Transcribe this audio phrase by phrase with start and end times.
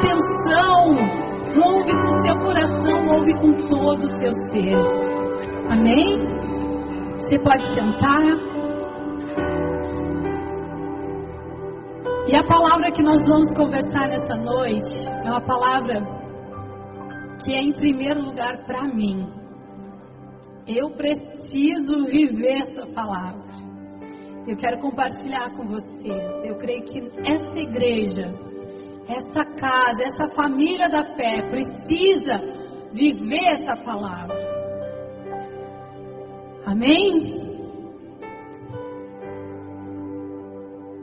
[0.00, 0.92] atenção,
[1.62, 4.76] ouve com seu coração, ouve com todo o seu ser.
[5.70, 6.18] Amém?
[7.16, 8.50] Você pode sentar.
[12.26, 16.00] E a palavra que nós vamos conversar nessa noite é uma palavra
[17.44, 19.28] que é em primeiro lugar para mim.
[20.66, 23.50] Eu preciso viver essa palavra.
[24.46, 26.22] Eu quero compartilhar com vocês.
[26.44, 28.32] Eu creio que essa igreja,
[29.12, 32.38] essa casa, essa família da fé precisa
[32.92, 34.38] viver essa palavra.
[36.64, 37.50] Amém?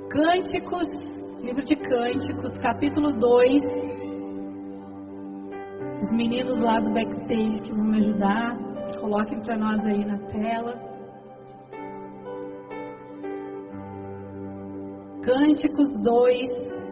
[0.09, 0.87] Cânticos,
[1.43, 3.63] livro de Cânticos, capítulo 2.
[6.01, 8.57] Os meninos lá do backstage que vão me ajudar,
[8.99, 10.87] coloquem para nós aí na tela.
[15.23, 16.86] Cânticos 2,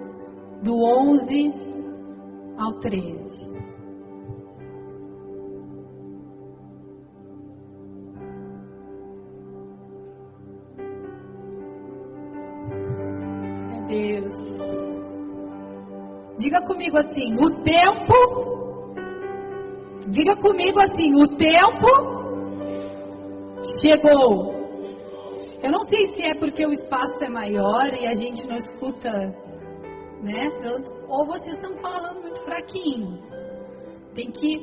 [0.64, 1.54] do 11
[2.58, 3.36] ao 13.
[13.70, 14.34] Meu Deus.
[16.38, 18.96] Diga comigo assim: o tempo.
[20.08, 22.16] Diga comigo assim: o tempo
[23.82, 24.54] chegou.
[25.64, 29.10] Eu não sei se é porque o espaço é maior e a gente não escuta,
[30.26, 30.48] né?
[31.08, 33.20] Ou vocês estão falando muito fraquinho.
[34.16, 34.60] Tem que,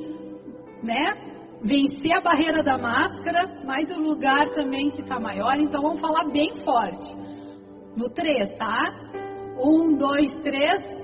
[0.82, 1.30] né?
[1.62, 6.24] Vencer a barreira da máscara, mas o lugar também que está maior, então vamos falar
[6.32, 7.14] bem forte.
[7.96, 8.92] No 3, tá?
[9.56, 11.02] 1, 2, 3.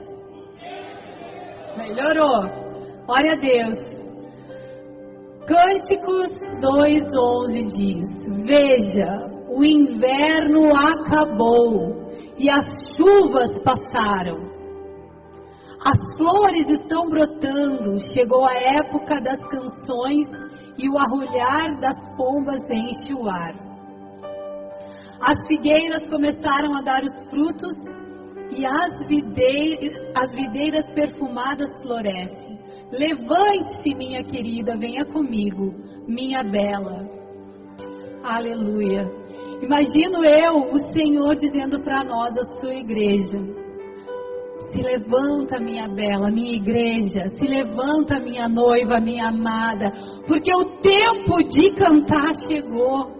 [1.77, 3.06] Melhorou.
[3.06, 3.77] Glória a Deus.
[5.47, 6.28] Cânticos
[6.61, 8.06] 2,11 diz:
[8.45, 11.97] Veja, o inverno acabou
[12.39, 14.48] e as chuvas passaram.
[15.84, 20.27] As flores estão brotando, chegou a época das canções
[20.77, 23.55] e o arrulhar das pombas enche o ar.
[25.21, 27.72] As figueiras começaram a dar os frutos
[28.56, 32.59] e as videiras, as videiras perfumadas florescem.
[32.91, 35.75] Levante-se, minha querida, venha comigo,
[36.06, 37.09] minha bela.
[38.22, 39.03] Aleluia.
[39.60, 43.38] Imagino eu, o Senhor, dizendo para nós, a sua igreja:
[44.70, 49.91] Se levanta, minha bela, minha igreja, se levanta, minha noiva, minha amada,
[50.26, 53.19] porque o tempo de cantar chegou.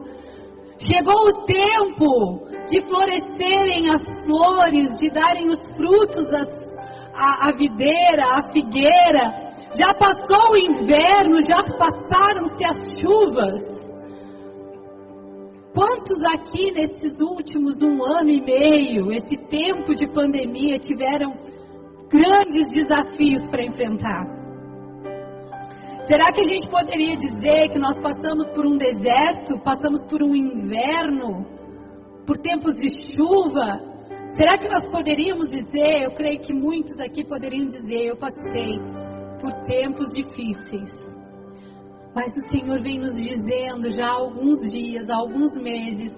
[0.81, 6.79] Chegou o tempo de florescerem as flores, de darem os frutos as,
[7.17, 9.49] a, a videira, a figueira.
[9.77, 13.78] Já passou o inverno, já passaram-se as chuvas.
[15.79, 21.33] Quantos aqui nesses últimos um ano e meio, esse tempo de pandemia, tiveram
[22.11, 24.27] grandes desafios para enfrentar?
[26.09, 30.35] Será que a gente poderia dizer que nós passamos por um deserto, passamos por um
[30.35, 31.47] inverno,
[32.27, 33.79] por tempos de chuva?
[34.37, 38.81] Será que nós poderíamos dizer, eu creio que muitos aqui poderiam dizer, eu passei
[39.41, 41.08] por tempos difíceis.
[42.19, 46.11] Mas o Senhor vem nos dizendo já há alguns dias, há alguns meses: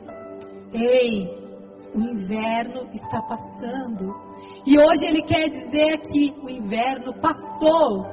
[0.72, 1.28] ei,
[1.94, 4.08] o inverno está passando.
[4.66, 8.06] E hoje Ele quer dizer que o inverno passou.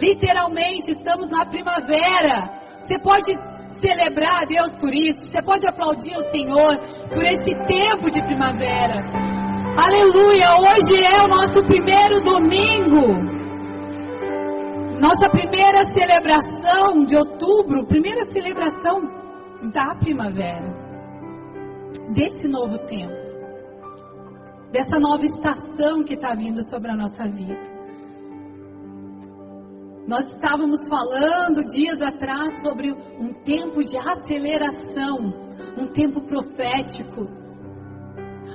[0.00, 2.80] Literalmente, estamos na primavera.
[2.80, 3.32] Você pode
[3.78, 5.30] celebrar a Deus por isso.
[5.30, 6.76] Você pode aplaudir o Senhor
[7.08, 8.96] por esse tempo de primavera.
[9.76, 10.56] Aleluia!
[10.58, 13.37] Hoje é o nosso primeiro domingo.
[15.00, 19.00] Nossa primeira celebração de outubro, primeira celebração
[19.72, 20.74] da primavera,
[22.12, 23.14] desse novo tempo,
[24.72, 27.78] dessa nova estação que está vindo sobre a nossa vida.
[30.08, 35.32] Nós estávamos falando dias atrás sobre um tempo de aceleração,
[35.78, 37.28] um tempo profético.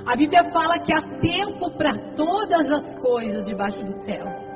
[0.06, 4.53] A Bíblia fala que há tempo para todas as coisas debaixo dos céus.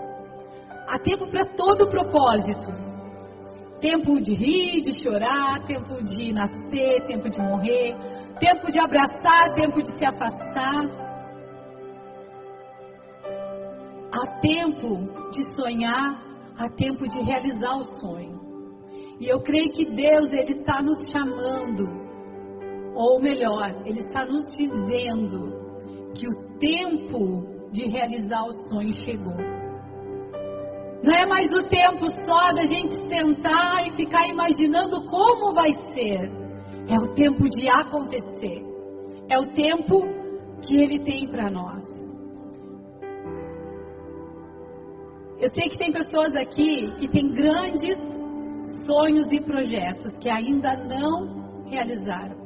[0.90, 2.72] Há tempo para todo o propósito.
[3.78, 7.94] Tempo de rir, de chorar, tempo de nascer, tempo de morrer,
[8.40, 11.08] tempo de abraçar, tempo de se afastar.
[14.10, 16.22] Há tempo de sonhar,
[16.56, 18.40] há tempo de realizar o sonho.
[19.20, 21.86] E eu creio que Deus ele está nos chamando,
[22.94, 25.52] ou melhor, ele está nos dizendo
[26.14, 29.57] que o tempo de realizar o sonho chegou.
[31.04, 36.28] Não é mais o tempo só da gente sentar e ficar imaginando como vai ser.
[36.88, 38.64] É o tempo de acontecer.
[39.30, 40.00] É o tempo
[40.60, 41.84] que Ele tem para nós.
[45.40, 47.96] Eu sei que tem pessoas aqui que têm grandes
[48.84, 52.36] sonhos e projetos que ainda não realizaram.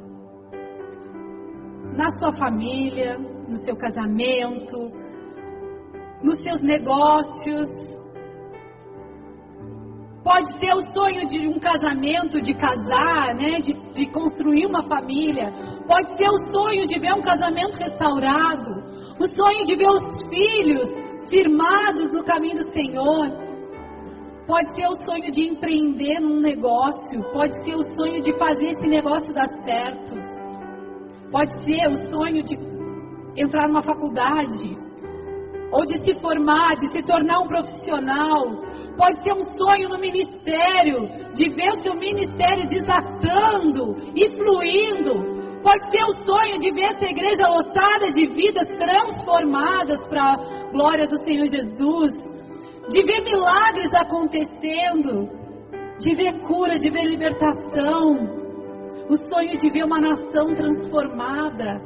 [1.97, 4.91] Na sua família, no seu casamento,
[6.23, 8.02] nos seus negócios.
[10.23, 13.59] Pode ser o sonho de um casamento, de casar, né?
[13.59, 15.51] de, de construir uma família.
[15.85, 18.71] Pode ser o sonho de ver um casamento restaurado.
[19.19, 20.87] O sonho de ver os filhos
[21.29, 23.43] firmados no caminho do Senhor.
[24.47, 27.21] Pode ser o sonho de empreender num negócio.
[27.33, 30.13] Pode ser o sonho de fazer esse negócio dar certo.
[31.29, 32.55] Pode ser o sonho de
[33.35, 34.69] entrar numa faculdade.
[35.69, 38.72] Ou de se formar, de se tornar um profissional.
[38.97, 45.33] Pode ser um sonho no ministério, de ver o seu ministério desatando e fluindo.
[45.63, 51.07] Pode ser o sonho de ver essa igreja lotada de vidas transformadas para a glória
[51.07, 52.11] do Senhor Jesus.
[52.89, 55.29] De ver milagres acontecendo.
[55.99, 58.11] De ver cura, de ver libertação.
[59.09, 61.81] O sonho de ver uma nação transformada.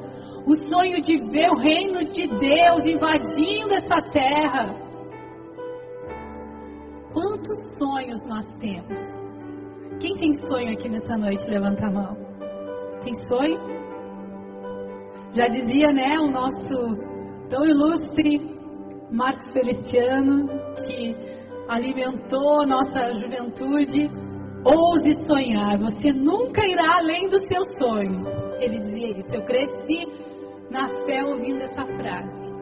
[0.46, 4.87] O sonho de ver o reino de Deus invadindo essa terra.
[7.18, 9.02] Quantos sonhos nós temos?
[10.00, 11.50] Quem tem sonho aqui nessa noite?
[11.50, 12.16] Levanta a mão.
[13.04, 13.58] Tem sonho?
[15.34, 16.96] Já dizia, né, o nosso
[17.50, 18.38] tão ilustre
[19.12, 21.16] Marcos Feliciano, que
[21.68, 24.12] alimentou nossa juventude.
[24.64, 28.26] Ouse sonhar, você nunca irá além dos seus sonhos.
[28.60, 29.34] Ele dizia isso.
[29.34, 30.06] Eu cresci
[30.70, 32.54] na fé ouvindo essa frase.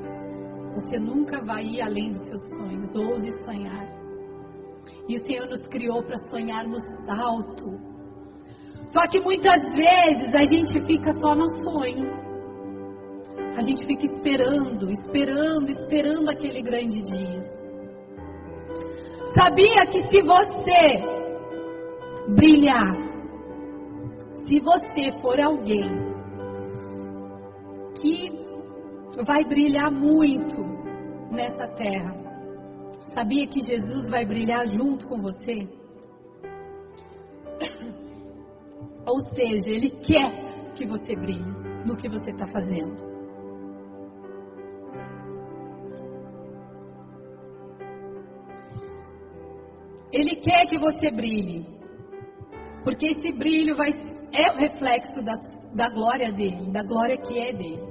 [0.75, 2.95] Você nunca vai ir além dos seus sonhos.
[2.95, 3.94] Ouse sonhar.
[5.07, 7.95] E o Senhor nos criou para sonharmos alto
[8.93, 12.07] só que muitas vezes a gente fica só no sonho.
[13.57, 17.55] A gente fica esperando, esperando, esperando aquele grande dia.
[19.35, 21.03] Sabia que se você
[22.29, 22.95] brilhar,
[24.45, 25.89] se você for alguém
[28.01, 28.31] que
[29.25, 30.61] vai brilhar muito
[31.31, 32.24] nessa terra,
[33.15, 35.55] sabia que Jesus vai brilhar junto com você?
[39.07, 41.49] Ou seja, Ele quer que você brilhe
[41.85, 43.15] no que você está fazendo.
[50.11, 51.65] Ele quer que você brilhe.
[52.83, 53.91] Porque esse brilho vai,
[54.33, 55.35] é o reflexo da,
[55.73, 57.81] da glória dele, da glória que é dele.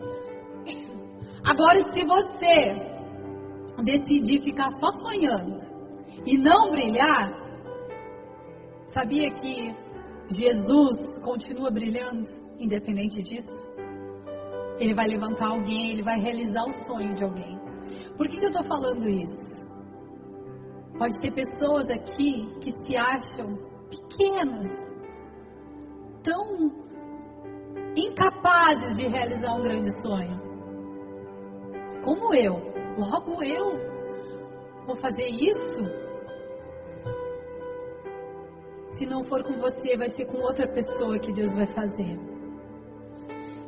[1.44, 2.93] Agora, se você
[3.82, 5.58] decidir ficar só sonhando
[6.24, 7.32] e não brilhar,
[8.92, 9.74] sabia que
[10.30, 13.74] Jesus continua brilhando, independente disso.
[14.78, 17.58] Ele vai levantar alguém, ele vai realizar o sonho de alguém.
[18.16, 19.64] Por que, que eu estou falando isso?
[20.98, 23.56] Pode ter pessoas aqui que se acham
[23.90, 24.68] pequenas,
[26.22, 26.84] tão
[27.96, 30.40] incapazes de realizar um grande sonho.
[32.04, 32.73] Como eu.
[32.96, 33.72] Logo eu
[34.86, 35.82] vou fazer isso?
[38.94, 42.16] Se não for com você, vai ser com outra pessoa que Deus vai fazer.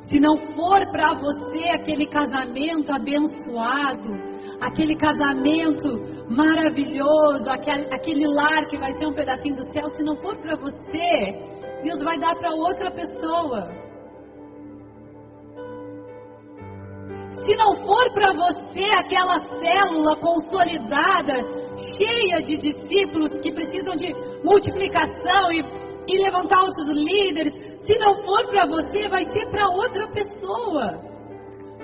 [0.08, 4.14] Se não for para você aquele casamento abençoado,
[4.60, 5.88] aquele casamento
[6.30, 10.56] maravilhoso, aquele, aquele lar que vai ser um pedacinho do céu, se não for para
[10.56, 13.85] você, Deus vai dar para outra pessoa.
[17.46, 21.32] Se não for para você aquela célula consolidada,
[21.78, 24.12] cheia de discípulos que precisam de
[24.42, 25.62] multiplicação e,
[26.12, 27.52] e levantar outros líderes,
[27.84, 31.00] se não for para você, vai ser para outra pessoa.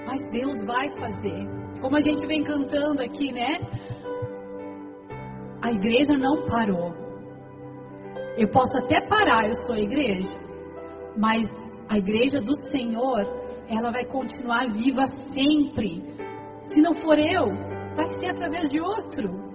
[0.04, 1.46] Mas Deus vai fazer.
[1.80, 3.60] Como a gente vem cantando aqui, né?
[5.62, 6.92] A igreja não parou.
[8.36, 10.34] Eu posso até parar, eu sou igreja.
[11.16, 11.44] Mas
[11.88, 15.04] a igreja do Senhor ela vai continuar viva
[15.34, 16.02] sempre.
[16.62, 17.46] Se não for eu,
[17.94, 19.52] vai ser através de outro.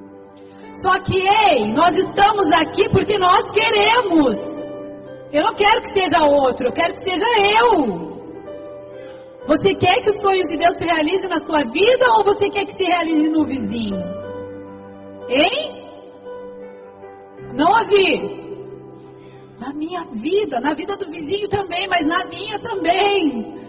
[0.80, 4.38] Só que, ei, nós estamos aqui porque nós queremos.
[5.32, 7.26] Eu não quero que seja outro, eu quero que seja
[7.62, 8.08] eu.
[9.48, 12.66] Você quer que os sonhos de Deus se realizem na sua vida ou você quer
[12.66, 13.98] que se realize no vizinho?
[15.30, 15.78] Hein?
[17.58, 18.46] Não ouvi.
[19.60, 23.67] Na minha vida, na vida do vizinho também, mas na minha também.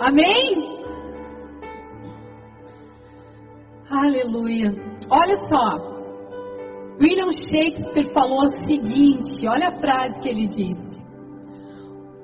[0.00, 0.74] Amém?
[3.90, 4.74] Aleluia.
[5.10, 5.94] Olha só.
[7.00, 11.02] William Shakespeare falou o seguinte: olha a frase que ele disse.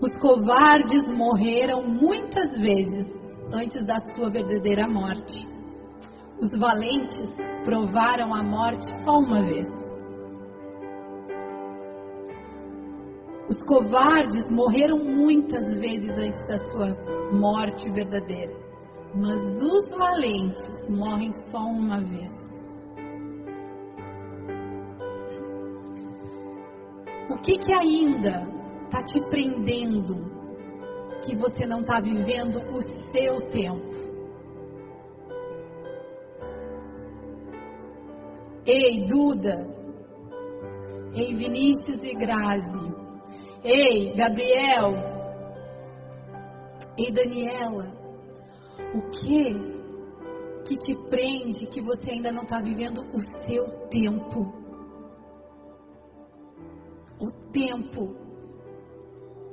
[0.03, 3.07] Os covardes morreram muitas vezes
[3.53, 5.47] antes da sua verdadeira morte.
[6.41, 7.35] Os valentes
[7.65, 9.69] provaram a morte só uma vez.
[13.51, 16.95] Os covardes morreram muitas vezes antes da sua
[17.33, 18.55] morte verdadeira.
[19.13, 22.33] Mas os valentes morrem só uma vez.
[27.29, 28.47] O que, que ainda
[28.85, 30.15] está te prendendo
[31.25, 33.91] que você não está vivendo o seu tempo?
[38.65, 39.67] Ei, Duda.
[41.15, 43.00] Ei, Vinícius e Grazi.
[43.63, 44.95] Ei, Gabriel.
[46.99, 47.93] Ei, Daniela.
[48.95, 49.81] O que
[50.67, 54.53] que te prende que você ainda não está vivendo o seu tempo?
[57.21, 58.17] O tempo.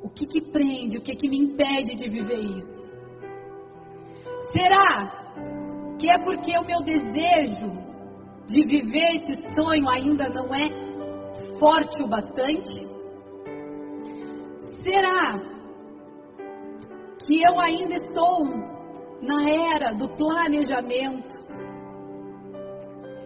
[0.03, 0.97] O que que prende?
[0.97, 2.87] O que que me impede de viver isso?
[4.53, 7.71] Será que é porque o meu desejo
[8.47, 10.69] de viver esse sonho ainda não é
[11.59, 12.96] forte o bastante?
[14.85, 15.39] Será
[17.25, 18.45] que eu ainda estou
[19.21, 21.35] na era do planejamento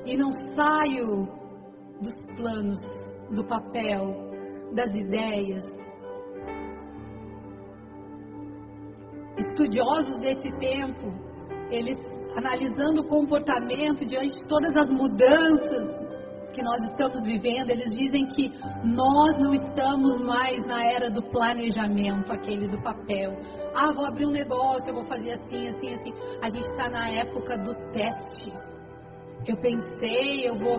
[0.06, 1.28] e não saio
[2.02, 2.80] dos planos,
[3.30, 4.16] do papel,
[4.74, 5.64] das ideias.
[9.38, 11.14] Estudiosos desse tempo,
[11.70, 11.98] eles
[12.36, 16.11] analisando o comportamento diante de todas as mudanças
[16.52, 18.52] que nós estamos vivendo, eles dizem que
[18.84, 23.38] nós não estamos mais na era do planejamento, aquele do papel.
[23.74, 26.14] Ah, vou abrir um negócio, eu vou fazer assim, assim, assim.
[26.42, 28.52] A gente está na época do teste.
[29.48, 30.78] Eu pensei, eu vou,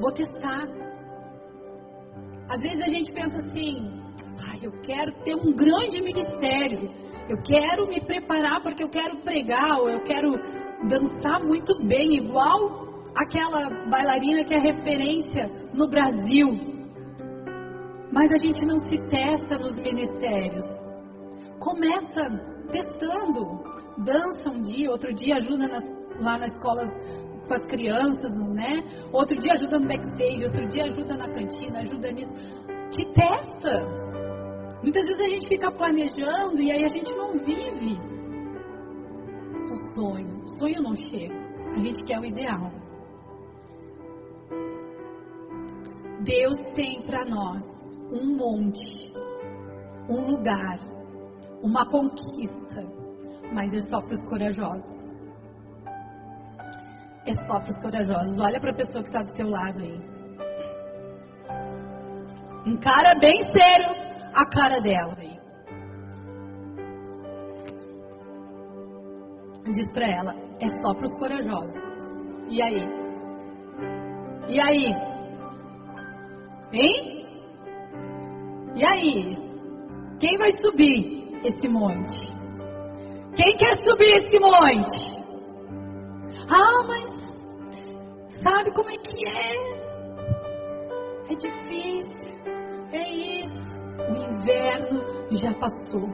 [0.00, 0.62] vou testar.
[2.48, 4.02] Às vezes a gente pensa assim,
[4.38, 6.90] ah, eu quero ter um grande ministério.
[7.28, 10.32] Eu quero me preparar porque eu quero pregar, ou eu quero
[10.88, 16.48] dançar muito bem, igual aquela bailarina que é referência no Brasil.
[18.12, 20.64] Mas a gente não se testa nos ministérios.
[21.58, 22.28] Começa
[22.70, 23.62] testando.
[23.98, 25.82] Dança um dia, outro dia ajuda nas,
[26.18, 26.82] lá na escola
[27.46, 28.82] com as crianças, né?
[29.12, 32.34] Outro dia ajuda no backstage, outro dia ajuda na cantina, ajuda nisso.
[32.90, 34.02] Te testa.
[34.82, 37.98] Muitas vezes a gente fica planejando e aí a gente não vive
[39.70, 40.42] o sonho.
[40.42, 41.36] O sonho não chega.
[41.74, 42.81] A gente quer o ideal.
[46.24, 47.64] Deus tem para nós
[48.12, 49.12] um monte,
[50.08, 50.78] um lugar,
[51.62, 52.82] uma conquista,
[53.52, 55.20] mas é só para os corajosos.
[57.26, 58.40] É só para os corajosos.
[58.40, 60.00] Olha para a pessoa que está do teu lado aí.
[62.66, 63.88] Encara bem sério
[64.34, 65.40] a cara dela aí.
[69.72, 71.82] Diz para ela, é só para os corajosos.
[72.48, 72.88] E aí?
[74.48, 75.11] E aí?
[76.72, 77.26] Hein?
[78.74, 79.36] E aí?
[80.18, 82.32] Quem vai subir esse monte?
[83.36, 85.12] Quem quer subir esse monte?
[86.48, 87.10] Ah, mas
[88.42, 89.82] sabe como é que é?
[91.30, 92.32] É difícil.
[92.92, 93.52] É isso.
[93.98, 95.00] O inverno
[95.30, 96.08] já passou.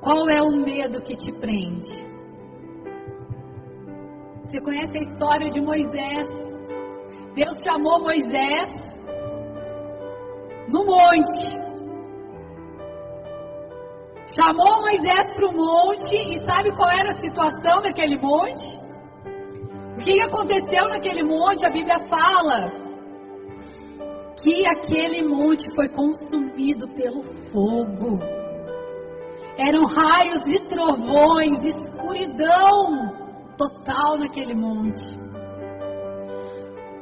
[0.00, 2.09] Qual é o medo que te prende?
[4.42, 6.26] Você conhece a história de Moisés?
[7.34, 8.90] Deus chamou Moisés
[10.68, 11.60] no monte.
[14.34, 18.78] Chamou Moisés para o monte e sabe qual era a situação daquele monte?
[19.96, 21.66] O que aconteceu naquele monte?
[21.66, 22.72] A Bíblia fala
[24.42, 28.18] que aquele monte foi consumido pelo fogo.
[29.58, 33.19] Eram raios e trovões, escuridão
[33.60, 35.04] total naquele monte.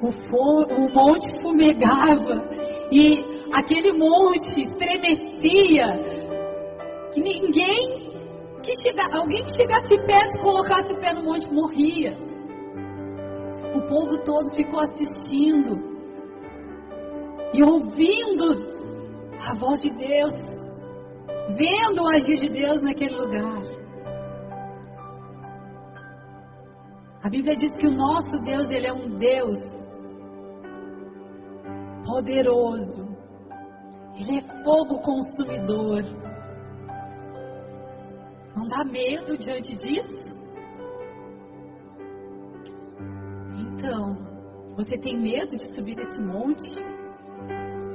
[0.02, 2.50] O, o monte fumegava
[2.90, 5.86] e aquele monte estremecia
[7.12, 8.08] que ninguém
[8.62, 12.16] que chega, alguém que chegasse perto colocasse o pé no monte morria.
[13.74, 15.78] O povo todo ficou assistindo
[17.54, 18.78] e ouvindo
[19.48, 20.32] a voz de Deus,
[21.56, 23.77] vendo o agir de Deus naquele lugar.
[27.22, 29.58] A Bíblia diz que o nosso Deus, ele é um Deus
[32.06, 33.08] poderoso.
[34.14, 36.02] Ele é fogo consumidor.
[38.56, 40.36] Não dá medo diante disso?
[43.56, 44.16] Então,
[44.76, 46.80] você tem medo de subir nesse monte?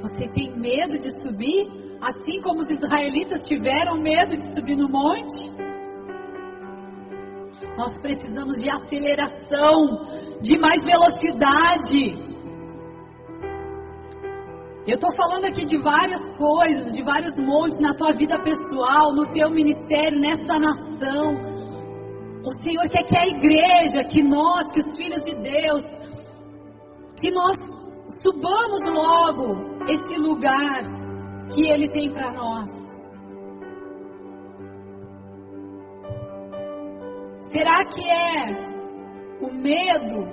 [0.02, 1.66] Você tem medo de subir?
[2.00, 5.63] Assim como os israelitas tiveram medo de subir no monte?
[7.76, 10.06] Nós precisamos de aceleração,
[10.40, 12.34] de mais velocidade.
[14.86, 19.26] Eu estou falando aqui de várias coisas, de vários montes na tua vida pessoal, no
[19.32, 21.54] teu ministério, nesta nação.
[22.46, 25.82] O Senhor quer que a igreja, que nós, que os filhos de Deus,
[27.18, 27.56] que nós
[28.22, 30.82] subamos logo esse lugar
[31.52, 32.93] que Ele tem para nós.
[37.54, 38.50] Será que é
[39.40, 40.26] o medo,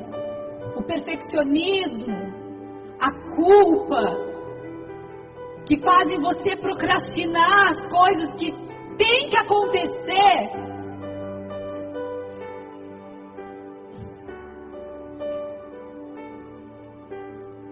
[0.75, 2.15] o perfeccionismo,
[2.99, 4.01] a culpa
[5.67, 8.51] que fazem você procrastinar as coisas que
[8.97, 10.49] têm que acontecer?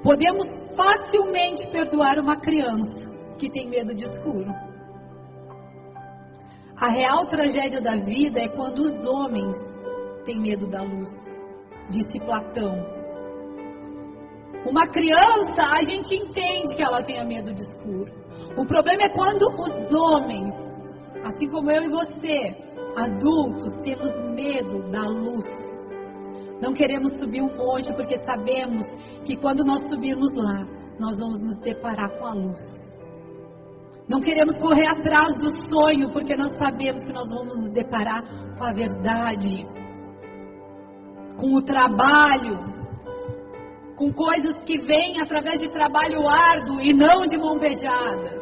[0.03, 4.68] Podemos facilmente perdoar uma criança que tem medo de escuro.
[6.81, 9.57] A real tragédia da vida é quando os homens
[10.23, 11.09] têm medo da luz,
[11.89, 12.71] disse Platão.
[14.65, 18.09] Uma criança, a gente entende que ela tenha medo de escuro.
[18.57, 20.53] O problema é quando os homens,
[21.25, 22.55] assim como eu e você,
[22.95, 25.47] adultos, temos medo da luz.
[26.65, 28.85] Não queremos subir um monte porque sabemos
[29.25, 30.65] que quando nós subirmos lá,
[30.97, 32.98] nós vamos nos deparar com a luz.
[34.09, 38.23] Não queremos correr atrás do sonho porque nós sabemos que nós vamos nos deparar
[38.57, 39.63] com a verdade,
[41.37, 42.57] com o trabalho,
[43.95, 48.39] com coisas que vêm através de trabalho árduo e não de mão beijada.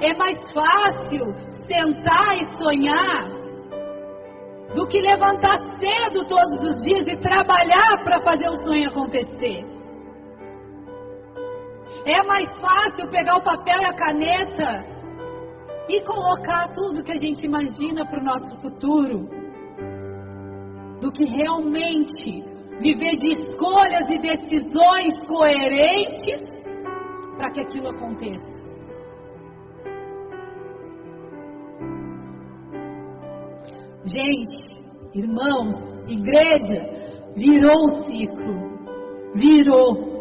[0.00, 1.34] É mais fácil
[1.68, 3.44] sentar e sonhar
[4.74, 9.66] do que levantar cedo todos os dias e trabalhar para fazer o sonho acontecer.
[12.06, 14.93] É mais fácil pegar o papel e a caneta
[15.88, 19.28] e colocar tudo que a gente imagina para o nosso futuro
[21.00, 22.42] do que realmente
[22.80, 26.40] viver de escolhas e decisões coerentes
[27.36, 28.64] para que aquilo aconteça.
[34.04, 34.78] Gente,
[35.14, 35.76] irmãos,
[36.08, 38.74] igreja, virou o ciclo.
[39.34, 40.14] Virou.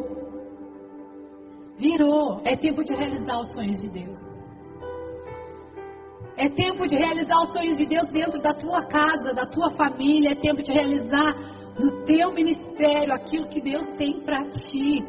[1.78, 2.42] Virou.
[2.46, 4.20] É tempo de realizar os sonhos de Deus.
[6.38, 10.32] É tempo de realizar os sonhos de Deus dentro da tua casa, da tua família.
[10.32, 11.36] É tempo de realizar
[11.80, 15.00] no teu ministério aquilo que Deus tem para ti.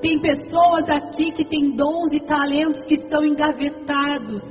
[0.00, 4.42] Tem pessoas aqui que têm dons e talentos que estão engavetados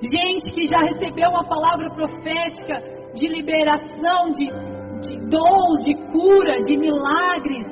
[0.00, 2.80] gente que já recebeu uma palavra profética
[3.14, 7.64] de liberação, de, de dons, de cura, de milagres,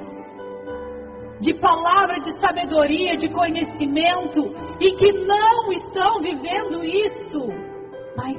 [1.41, 7.47] de palavra de sabedoria, de conhecimento, e que não estão vivendo isso,
[8.17, 8.37] mas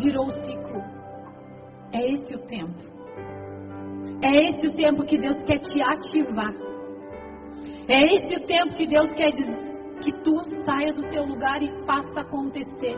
[0.00, 0.82] virou o ciclo.
[1.92, 2.88] É esse o tempo.
[4.22, 6.52] É esse o tempo que Deus quer te ativar.
[7.88, 9.30] É esse o tempo que Deus quer
[10.00, 12.96] que tu saia do teu lugar e faça acontecer.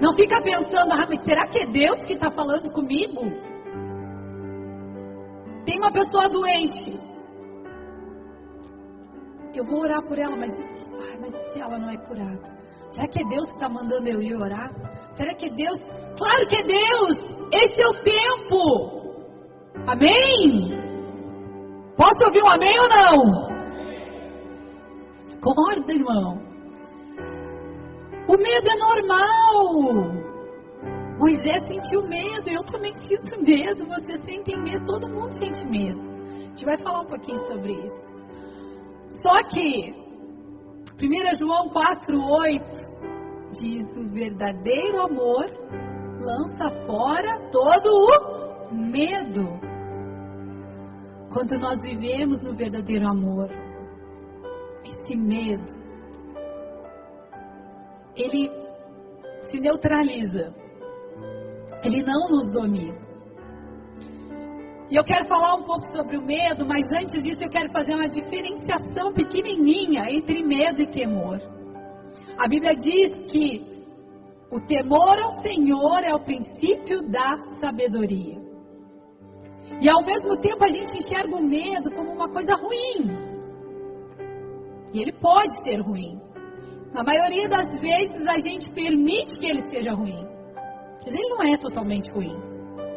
[0.00, 3.22] Não fica pensando, ah, mas será que é Deus que está falando comigo?
[5.64, 7.11] Tem uma pessoa doente.
[9.54, 10.50] Eu vou orar por ela, mas,
[11.10, 12.56] ai, mas se ela não é curada?
[12.90, 14.70] Será que é Deus que está mandando eu ir orar?
[15.12, 15.78] Será que é Deus?
[16.16, 17.18] Claro que é Deus!
[17.54, 19.02] Esse é o tempo!
[19.86, 20.70] Amém?
[21.96, 23.52] Posso ouvir um amém ou não?
[25.36, 26.40] Acorda, irmão.
[28.28, 30.22] O medo é normal.
[31.18, 36.00] Moisés sentiu medo, eu também sinto medo, você sente medo, todo mundo sente medo.
[36.10, 38.21] A gente vai falar um pouquinho sobre isso.
[39.20, 39.92] Só que
[41.02, 42.92] 1 João 4,8
[43.52, 45.46] diz: o verdadeiro amor
[46.18, 47.90] lança fora todo
[48.70, 49.60] o medo.
[51.32, 53.50] Quando nós vivemos no verdadeiro amor,
[54.84, 55.72] esse medo,
[58.16, 58.48] ele
[59.42, 60.54] se neutraliza.
[61.84, 63.11] Ele não nos domina.
[64.92, 67.94] E eu quero falar um pouco sobre o medo, mas antes disso eu quero fazer
[67.94, 71.40] uma diferenciação pequenininha entre medo e temor.
[72.38, 73.86] A Bíblia diz que
[74.50, 78.38] o temor ao Senhor é o princípio da sabedoria.
[79.80, 83.16] E ao mesmo tempo a gente enxerga o medo como uma coisa ruim.
[84.92, 86.20] E ele pode ser ruim.
[86.92, 90.22] Na maioria das vezes a gente permite que ele seja ruim.
[90.92, 92.36] Mas ele não é totalmente ruim.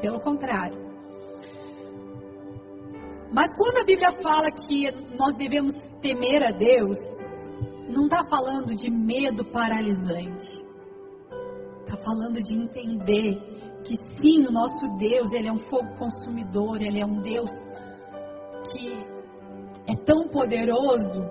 [0.01, 0.84] Pelo contrário.
[3.35, 6.95] Mas quando a Bíblia fala que nós devemos temer a Deus,
[7.89, 10.63] não está falando de medo paralisante.
[11.81, 13.35] Está falando de entender
[13.83, 17.51] que sim, o nosso Deus, ele é um fogo consumidor, ele é um Deus
[18.71, 18.93] que
[19.85, 21.29] é tão poderoso,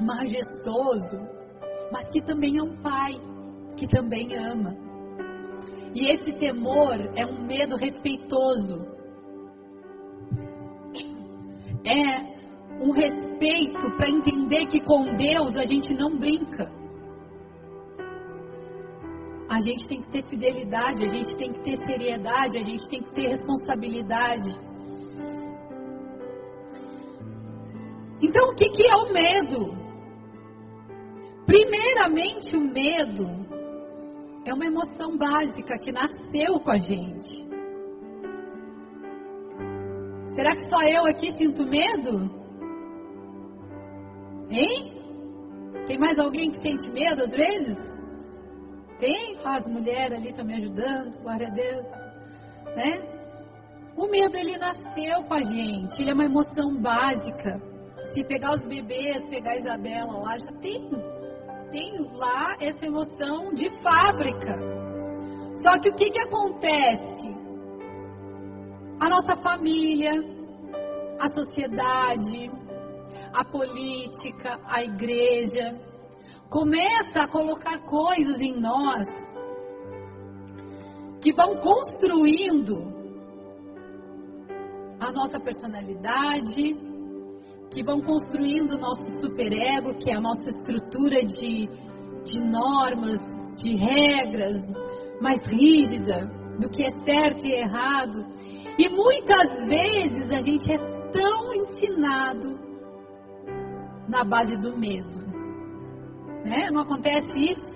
[0.00, 1.18] majestoso,
[1.92, 3.12] mas que também é um pai,
[3.76, 4.76] que também ama.
[5.94, 8.97] E esse temor é um medo respeitoso.
[11.88, 16.70] É um respeito para entender que com Deus a gente não brinca.
[19.50, 23.02] A gente tem que ter fidelidade, a gente tem que ter seriedade, a gente tem
[23.02, 24.50] que ter responsabilidade.
[28.20, 29.78] Então, o que, que é o medo?
[31.46, 33.26] Primeiramente, o medo
[34.44, 37.47] é uma emoção básica que nasceu com a gente.
[40.38, 42.30] Será que só eu aqui sinto medo?
[44.48, 44.92] Hein?
[45.84, 47.74] Tem mais alguém que sente medo às vezes?
[49.00, 49.36] Tem?
[49.44, 51.86] As mulheres ali estão me ajudando, glória a Deus.
[52.76, 53.02] Né?
[53.96, 57.60] O medo ele nasceu com a gente, ele é uma emoção básica.
[58.14, 60.88] Se pegar os bebês, pegar a Isabela lá, já tem,
[61.72, 64.56] tem lá essa emoção de fábrica.
[65.60, 67.37] Só que o que, que acontece?
[69.00, 70.10] A nossa família,
[71.20, 72.50] a sociedade,
[73.32, 75.80] a política, a igreja,
[76.50, 79.06] começa a colocar coisas em nós
[81.20, 82.98] que vão construindo
[85.00, 86.74] a nossa personalidade,
[87.70, 93.20] que vão construindo o nosso superego, que é a nossa estrutura de, de normas,
[93.62, 94.60] de regras
[95.20, 96.26] mais rígida
[96.60, 98.37] do que é certo e errado.
[98.78, 100.78] E muitas vezes a gente é
[101.10, 102.58] tão ensinado
[104.08, 105.26] na base do medo.
[106.44, 106.70] Né?
[106.70, 107.74] Não acontece isso?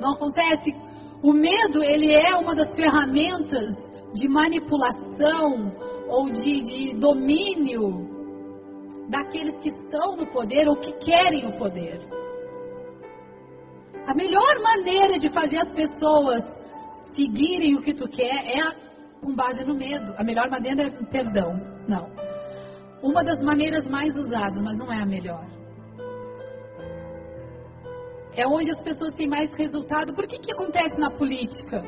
[0.00, 0.72] Não acontece?
[1.20, 3.74] O medo, ele é uma das ferramentas
[4.14, 5.72] de manipulação
[6.08, 8.08] ou de, de domínio
[9.08, 11.98] daqueles que estão no poder ou que querem o poder.
[14.06, 16.40] A melhor maneira de fazer as pessoas
[17.14, 18.87] seguirem o que tu quer é
[19.22, 20.14] com base no medo.
[20.16, 21.54] A melhor maneira é perdão.
[21.88, 22.18] Não
[23.02, 25.46] uma das maneiras mais usadas, mas não é a melhor.
[28.34, 30.14] É onde as pessoas têm mais resultado.
[30.14, 31.82] Por que que acontece na política?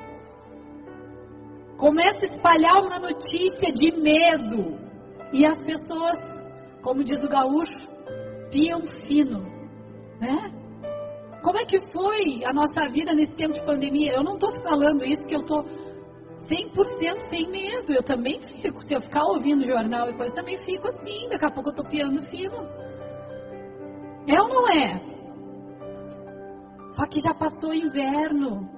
[1.76, 4.78] Começa a espalhar uma notícia de medo
[5.32, 6.18] e as pessoas,
[6.82, 7.88] como diz o gaúcho,
[8.50, 9.40] piam fino,
[10.20, 10.52] né?
[11.42, 14.12] Como é que foi a nossa vida nesse tempo de pandemia?
[14.12, 15.64] Eu não estou falando isso que eu estou
[16.50, 17.92] 100% sem medo.
[17.92, 18.82] Eu também fico.
[18.82, 21.28] Se eu ficar ouvindo jornal e coisa, também fico assim.
[21.30, 22.56] Daqui a pouco eu tô piando fino.
[24.26, 25.00] É ou não é?
[26.96, 28.68] Só que já passou o inverno.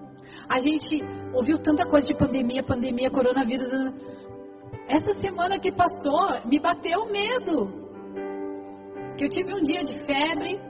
[0.48, 1.02] A gente
[1.34, 3.66] ouviu tanta coisa de pandemia, pandemia, coronavírus.
[4.86, 7.80] Essa semana que passou, me bateu medo.
[9.16, 10.60] Que eu tive um dia de febre,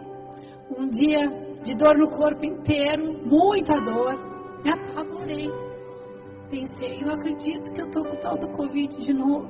[0.76, 1.20] um dia
[1.64, 4.14] de dor no corpo inteiro, muita dor.
[4.64, 5.71] Me apavorei
[6.52, 9.48] pensei, eu acredito que eu tô com tal do Covid de novo.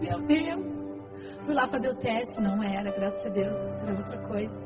[0.00, 0.88] Meu Deus.
[1.44, 4.58] Fui lá fazer o teste, não era, graças a Deus, era outra coisa.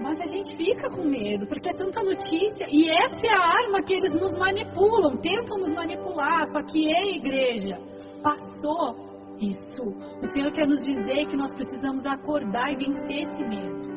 [0.00, 3.82] Mas a gente fica com medo, porque é tanta notícia, e essa é a arma
[3.84, 7.78] que eles nos manipulam, tentam nos manipular, só que ei, igreja,
[8.22, 9.82] passou isso.
[10.20, 13.92] O Senhor quer nos dizer que nós precisamos acordar e vencer esse medo.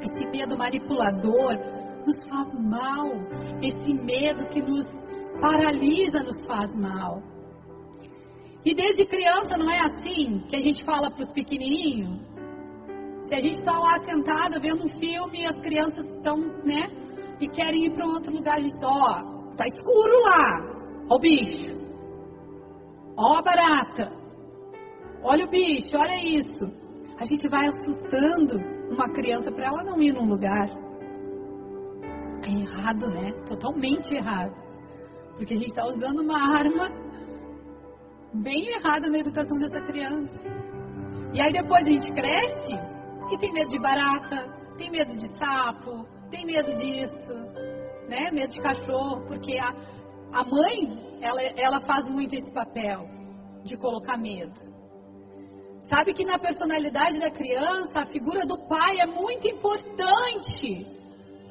[0.00, 1.54] Esse medo manipulador,
[2.06, 3.10] nos faz mal.
[3.60, 4.84] Esse medo que nos
[5.40, 7.22] paralisa nos faz mal.
[8.64, 12.20] E desde criança não é assim que a gente fala para os pequenininhos?
[13.22, 16.86] Se a gente está lá sentado vendo um filme e as crianças estão, né?
[17.40, 21.06] E querem ir para um outro lugar, a diz, ó, tá escuro lá.
[21.10, 21.76] Ó o bicho.
[23.16, 24.10] Ó a barata.
[25.22, 26.66] Olha o bicho, olha isso.
[27.18, 28.58] A gente vai assustando
[28.90, 30.85] uma criança para ela não ir num lugar.
[32.42, 33.32] É errado, né?
[33.46, 34.54] Totalmente errado.
[35.36, 36.88] Porque a gente está usando uma arma
[38.32, 40.46] bem errada na educação dessa criança.
[41.32, 42.74] E aí depois a gente cresce
[43.30, 47.34] e tem medo de barata, tem medo de sapo, tem medo disso,
[48.08, 48.30] né?
[48.32, 49.70] Medo de cachorro, porque a,
[50.32, 53.04] a mãe, ela, ela faz muito esse papel
[53.64, 54.76] de colocar medo.
[55.80, 60.86] Sabe que na personalidade da criança, a figura do pai é muito importante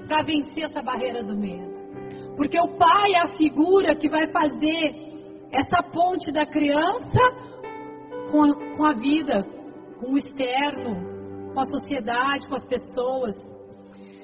[0.08, 1.74] para vencer essa barreira do medo.
[2.36, 5.06] Porque o pai é a figura que vai fazer
[5.52, 7.20] essa ponte da criança
[8.30, 9.44] com a, com a vida,
[10.00, 13.34] com o externo, com a sociedade, com as pessoas.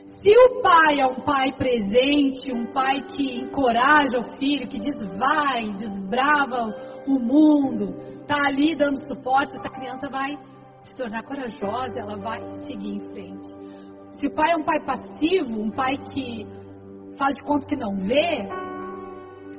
[0.06, 4.94] Se o pai é um pai presente, um pai que encoraja o filho, que diz
[5.18, 6.68] vai, desbrava
[7.08, 7.96] o mundo,
[8.28, 10.38] tá ali dando suporte, essa criança vai
[10.78, 13.61] se tornar corajosa, ela vai seguir em frente.
[14.12, 16.46] Se o pai é um pai passivo, um pai que
[17.18, 18.50] faz de conta que não vê,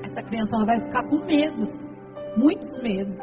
[0.04, 1.68] essa criança ela vai ficar com medos,
[2.36, 3.16] muitos medos.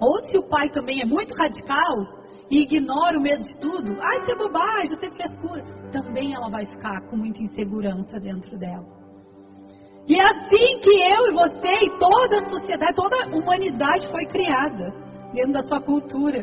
[0.00, 4.16] Ou se o pai também é muito radical e ignora o medo de tudo, ah,
[4.16, 8.86] isso é bobagem, isso é frescura, também ela vai ficar com muita insegurança dentro dela.
[10.08, 14.26] E é assim que eu e você e toda a sociedade, toda a humanidade foi
[14.26, 14.92] criada
[15.32, 16.42] dentro da sua cultura.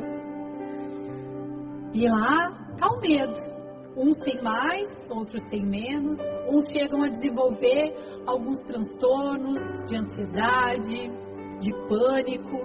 [1.93, 3.59] E lá está o medo.
[3.97, 6.17] Uns têm mais, outros têm menos.
[6.47, 7.93] Uns chegam a desenvolver
[8.25, 11.11] alguns transtornos de ansiedade,
[11.59, 12.57] de pânico,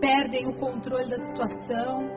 [0.00, 2.08] perdem o controle da situação.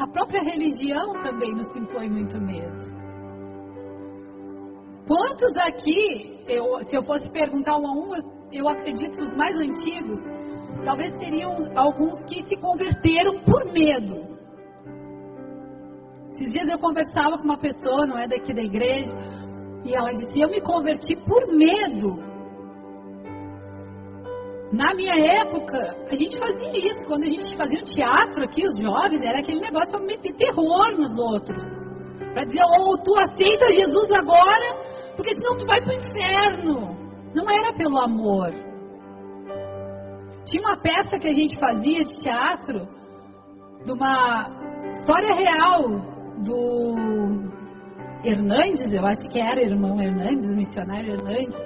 [0.00, 3.02] A própria religião também nos impõe muito medo.
[5.06, 9.36] Quantos aqui, eu, se eu fosse perguntar um a um, eu, eu acredito que os
[9.36, 10.18] mais antigos,
[10.84, 14.32] talvez teriam alguns que se converteram por medo.
[16.30, 19.12] Esses dias eu conversava com uma pessoa, não é daqui da igreja,
[19.84, 22.32] e ela disse: Eu me converti por medo.
[24.72, 25.76] Na minha época,
[26.10, 27.06] a gente fazia isso.
[27.06, 30.96] Quando a gente fazia o teatro aqui, os jovens, era aquele negócio para meter terror
[30.96, 31.64] nos outros.
[32.32, 36.96] Para dizer, ou oh, tu aceita Jesus agora, porque senão tu vai para o inferno.
[37.34, 38.71] Não era pelo amor.
[40.44, 42.88] Tinha uma peça que a gente fazia de teatro,
[43.84, 44.48] de uma
[44.90, 47.52] história real do
[48.24, 51.56] Hernandes, eu acho que era irmão Hernandes, missionário Hernandes,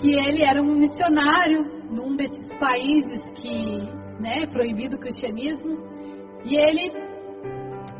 [0.00, 3.78] que ele era um missionário num desses países que,
[4.20, 5.76] né, proibido o cristianismo,
[6.44, 6.90] e ele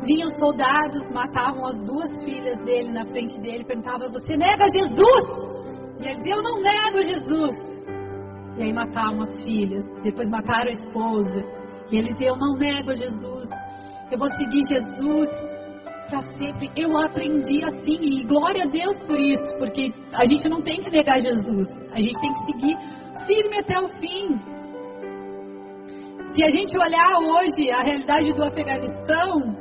[0.02, 5.26] vinham soldados, matavam as duas filhas dele na frente dele, perguntavam: Você nega Jesus?
[6.00, 7.56] E ele dizia: Eu não nego Jesus.
[8.60, 11.42] E aí matavam as filhas, depois mataram a esposa.
[11.90, 13.48] E ele dizia: Eu não nego Jesus,
[14.12, 15.28] eu vou seguir Jesus
[16.10, 16.70] para sempre.
[16.76, 20.90] Eu aprendi assim, e glória a Deus por isso, porque a gente não tem que
[20.90, 22.76] negar Jesus, a gente tem que seguir
[23.24, 24.38] firme até o fim.
[26.36, 29.56] Se a gente olhar hoje a realidade do Afeganistão,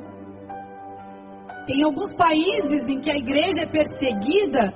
[1.65, 4.73] tem alguns países em que a igreja é perseguida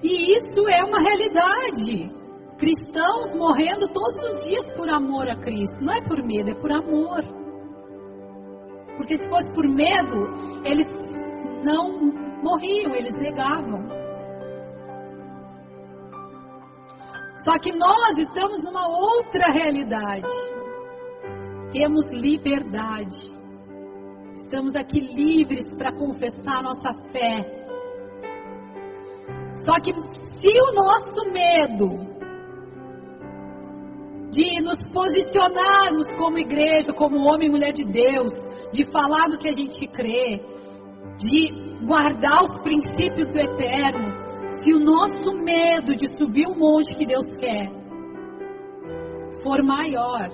[0.00, 2.23] e isso é uma realidade.
[2.58, 5.84] Cristãos morrendo todos os dias por amor a Cristo.
[5.84, 7.22] Não é por medo, é por amor.
[8.96, 10.86] Porque se fosse por medo, eles
[11.64, 11.98] não
[12.42, 14.04] morriam, eles negavam.
[17.44, 20.32] Só que nós estamos numa outra realidade.
[21.72, 23.34] Temos liberdade.
[24.32, 27.64] Estamos aqui livres para confessar nossa fé.
[29.56, 29.92] Só que
[30.38, 32.13] se o nosso medo
[34.34, 38.32] de nos posicionarmos como igreja, como homem e mulher de Deus,
[38.72, 40.40] de falar do que a gente crê,
[41.16, 44.12] de guardar os princípios do eterno,
[44.58, 47.70] se o nosso medo de subir o monte que Deus quer
[49.40, 50.28] for maior,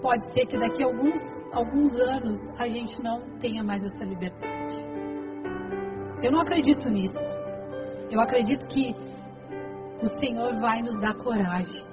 [0.00, 1.20] pode ser que daqui a alguns,
[1.52, 4.84] alguns anos a gente não tenha mais essa liberdade.
[6.24, 7.18] Eu não acredito nisso.
[8.10, 8.94] Eu acredito que
[10.02, 11.91] o Senhor vai nos dar coragem.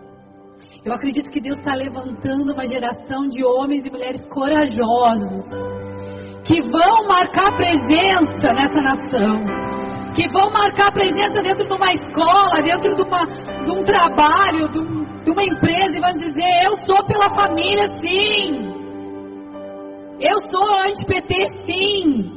[0.85, 5.43] Eu acredito que Deus está levantando uma geração de homens e mulheres corajosos
[6.43, 9.35] que vão marcar presença nessa nação,
[10.15, 13.25] que vão marcar presença dentro de uma escola, dentro de, uma,
[13.63, 17.85] de um trabalho, de um de uma empresa e vão dizer: Eu sou pela família,
[17.87, 18.79] sim.
[20.19, 22.31] Eu sou anti-PT, sim.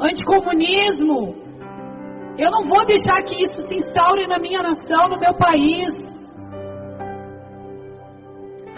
[0.00, 1.44] Anticomunismo.
[2.38, 6.15] Eu não vou deixar que isso se instaure na minha nação, no meu país.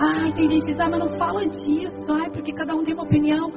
[0.00, 2.12] Ai, tem gente que diz, ah, mas não fala disso.
[2.12, 3.50] Ai, porque cada um tem uma opinião.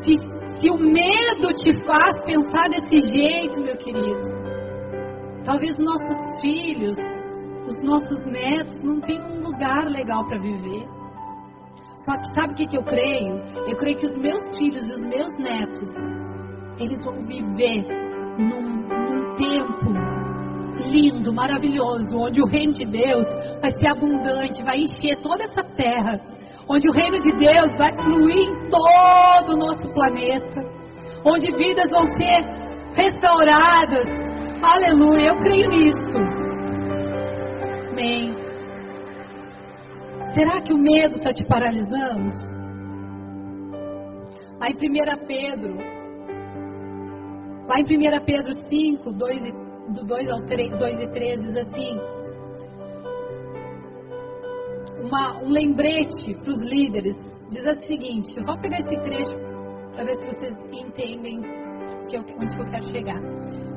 [0.00, 0.14] Se,
[0.58, 4.22] se o medo te faz pensar desse jeito, meu querido,
[5.44, 6.96] talvez nossos filhos
[7.66, 10.84] os nossos netos não têm um lugar legal para viver.
[12.04, 13.36] Só que sabe o que, que eu creio?
[13.68, 15.90] Eu creio que os meus filhos e os meus netos,
[16.78, 17.86] eles vão viver
[18.38, 20.12] num, num tempo
[20.90, 23.24] lindo, maravilhoso, onde o reino de Deus
[23.72, 26.20] ser abundante, vai encher toda essa terra,
[26.68, 30.60] onde o reino de Deus vai fluir em todo o nosso planeta,
[31.24, 32.44] onde vidas vão ser
[32.94, 34.06] restauradas.
[34.62, 36.18] Aleluia, eu creio nisso.
[37.90, 38.32] Amém.
[40.32, 42.30] Será que o medo está te paralisando?
[44.58, 45.76] Lá em 1 Pedro,
[47.68, 51.56] lá em 1 Pedro 5, 2 e, do 2 ao 3, 2 e 3 diz
[51.56, 52.21] assim:
[55.02, 57.16] uma, um lembrete para os líderes.
[57.50, 59.36] Diz o seguinte: eu só pegar esse trecho
[59.92, 61.42] para ver se vocês entendem
[62.08, 63.20] que eu, onde eu quero chegar.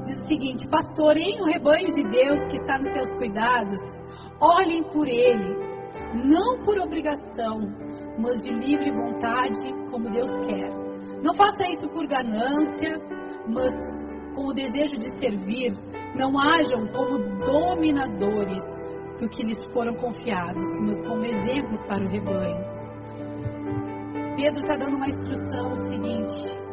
[0.05, 3.81] Diz o seguinte: Pastorem o rebanho de Deus que está nos seus cuidados,
[4.39, 5.55] olhem por ele,
[6.25, 7.59] não por obrigação,
[8.19, 10.69] mas de livre vontade, como Deus quer.
[11.23, 12.99] Não faça isso por ganância,
[13.47, 13.71] mas
[14.35, 15.71] com o desejo de servir.
[16.17, 18.63] Não hajam como dominadores
[19.19, 22.75] do que lhes foram confiados, mas como exemplo para o rebanho.
[24.37, 26.65] Pedro está dando uma instrução o seguinte: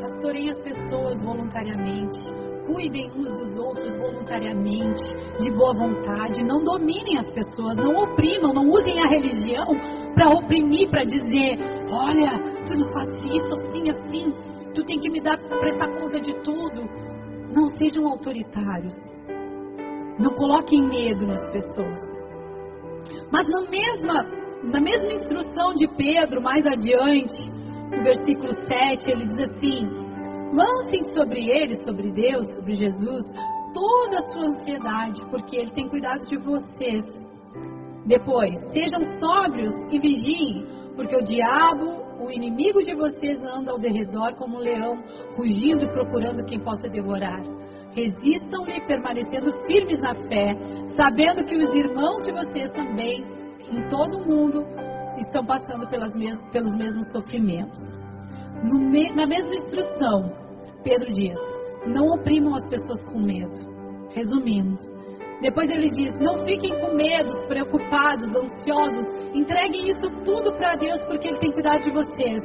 [0.00, 2.30] pastorem as pessoas voluntariamente,
[2.66, 8.66] cuidem uns dos outros voluntariamente, de boa vontade, não dominem as pessoas, não oprimam, não
[8.66, 9.66] usem a religião
[10.14, 11.58] para oprimir, para dizer,
[11.90, 16.34] olha, tu não faz isso assim, assim, tu tem que me dar, prestar conta de
[16.42, 16.82] tudo.
[17.54, 18.94] Não sejam autoritários.
[20.18, 22.04] Não coloquem medo nas pessoas.
[23.32, 24.22] Mas na mesma,
[24.62, 27.48] na mesma instrução de Pedro, mais adiante,
[27.90, 30.02] no versículo 7, ele diz assim:
[30.52, 33.24] Lancem sobre ele, sobre Deus, sobre Jesus,
[33.72, 37.02] toda a sua ansiedade, porque ele tem cuidado de vocês.
[38.04, 44.34] Depois, sejam sóbrios e vigiem, porque o diabo, o inimigo de vocês, anda ao derredor
[44.36, 45.02] como um leão,
[45.36, 47.40] rugindo e procurando quem possa devorar.
[47.94, 50.56] Resistam-lhe, permanecendo firmes na fé,
[50.96, 53.24] sabendo que os irmãos de vocês também,
[53.70, 54.64] em todo o mundo,
[55.18, 57.94] estão passando mes pelos mesmos sofrimentos.
[58.62, 60.32] Me na mesma instrução,
[60.82, 61.36] Pedro diz:
[61.86, 63.72] não oprimam as pessoas com medo.
[64.14, 64.76] Resumindo,
[65.40, 71.28] depois ele diz: não fiquem com medo, preocupados, ansiosos, entreguem isso tudo para Deus porque
[71.28, 72.42] Ele tem cuidado de vocês.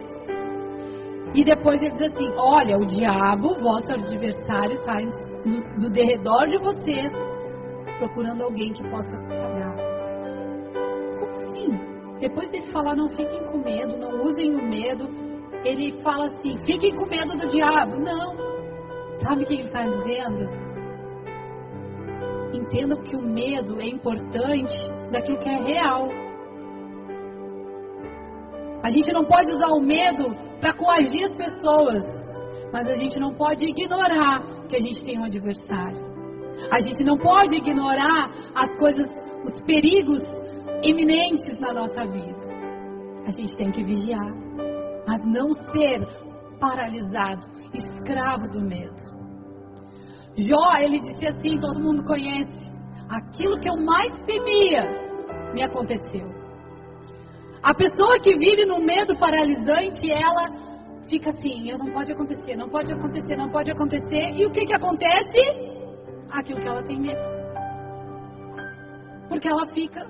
[1.37, 4.95] E depois ele diz assim: Olha, o diabo, vosso adversário, está
[5.79, 7.11] do derredor de vocês,
[7.99, 9.75] procurando alguém que possa pagar.
[11.19, 11.67] Como assim?
[12.19, 15.07] Depois dele falar, não fiquem com medo, não usem o medo,
[15.63, 17.99] ele fala assim: fiquem com medo do diabo.
[17.99, 18.35] Não.
[19.21, 20.49] Sabe o que ele está dizendo?
[22.51, 24.75] Entendam que o medo é importante
[25.11, 26.26] daquilo que é real.
[28.83, 30.25] A gente não pode usar o medo
[30.59, 32.03] para coagir as pessoas,
[32.71, 36.05] mas a gente não pode ignorar que a gente tem um adversário.
[36.71, 39.07] A gente não pode ignorar as coisas,
[39.43, 40.21] os perigos
[40.83, 42.57] iminentes na nossa vida.
[43.25, 44.31] A gente tem que vigiar,
[45.07, 45.99] mas não ser
[46.59, 49.17] paralisado, escravo do medo.
[50.37, 52.69] Jó, ele disse assim, todo mundo conhece:
[53.09, 56.36] aquilo que eu mais temia me aconteceu.
[57.61, 60.67] A pessoa que vive no medo paralisante, ela
[61.09, 64.33] fica assim: não pode acontecer, não pode acontecer, não pode acontecer.
[64.35, 65.41] E o que, que acontece?
[66.31, 67.37] Aquilo que ela tem medo.
[69.29, 70.05] Porque ela fica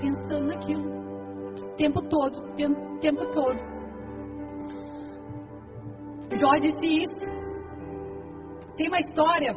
[0.00, 0.94] pensando naquilo
[1.60, 3.74] o tempo todo, o tempo todo.
[6.40, 7.44] Joy disse isso.
[8.76, 9.54] Tem uma história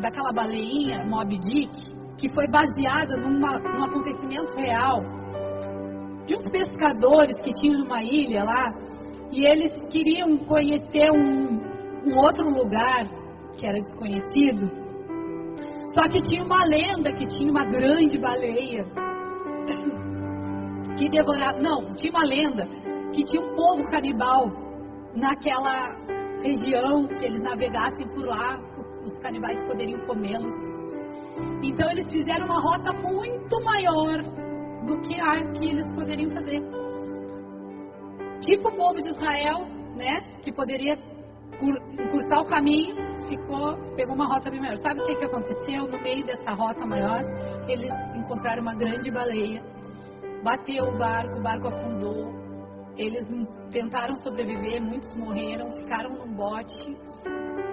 [0.00, 1.72] daquela baleinha, Moby Dick,
[2.16, 5.23] que foi baseada numa, num acontecimento real
[6.26, 8.72] de uns pescadores que tinham numa ilha lá
[9.30, 11.60] e eles queriam conhecer um,
[12.06, 13.02] um outro lugar
[13.56, 14.70] que era desconhecido.
[15.94, 18.84] Só que tinha uma lenda que tinha uma grande baleia
[20.96, 21.60] que devorava.
[21.60, 22.66] Não, tinha uma lenda
[23.12, 24.50] que tinha um povo canibal
[25.14, 25.94] naquela
[26.42, 27.06] região.
[27.16, 28.58] Se eles navegassem por lá,
[29.04, 30.54] os canibais poderiam comê-los.
[31.62, 34.43] Então eles fizeram uma rota muito maior
[34.86, 36.60] do que a que eles poderiam fazer.
[38.40, 39.64] Tipo o povo de Israel,
[39.96, 40.98] né, que poderia
[41.98, 42.94] encurtar o caminho,
[43.28, 44.76] ficou, pegou uma rota bem maior.
[44.76, 47.22] Sabe o que, que aconteceu no meio dessa rota maior?
[47.68, 49.62] Eles encontraram uma grande baleia,
[50.42, 52.34] bateu o barco, o barco afundou.
[52.96, 53.24] Eles
[53.70, 56.96] tentaram sobreviver, muitos morreram, ficaram num bote,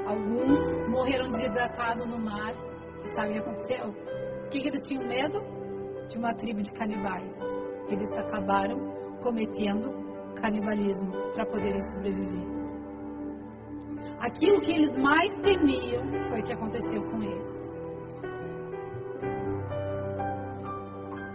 [0.07, 0.59] alguns
[0.89, 2.53] morreram desidratados no mar.
[3.03, 3.89] Sabe o que aconteceu?
[3.89, 5.60] O que, que eles tinham medo?
[6.11, 7.33] De uma tribo de canibais.
[7.87, 8.77] Eles acabaram
[9.21, 9.89] cometendo
[10.35, 12.45] canibalismo para poderem sobreviver.
[14.19, 17.71] Aquilo que eles mais temiam foi o que aconteceu com eles.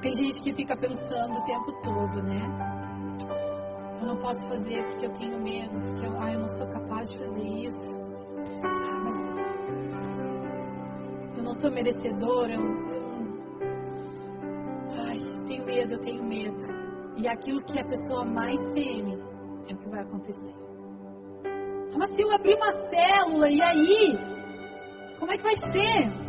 [0.02, 2.40] Tem gente que fica pensando o tempo todo, né?
[4.00, 7.08] Eu não posso fazer porque eu tenho medo, porque eu, ah, eu não sou capaz
[7.08, 7.98] de fazer isso.
[8.62, 9.14] Ah, mas
[11.36, 12.95] eu não sou merecedor, eu,
[15.76, 16.64] medo, eu tenho medo.
[17.16, 19.14] E aquilo que a pessoa mais teme
[19.68, 20.54] é o que vai acontecer.
[21.98, 24.18] Mas se eu abrir uma célula, e aí?
[25.18, 26.26] Como é que vai ser?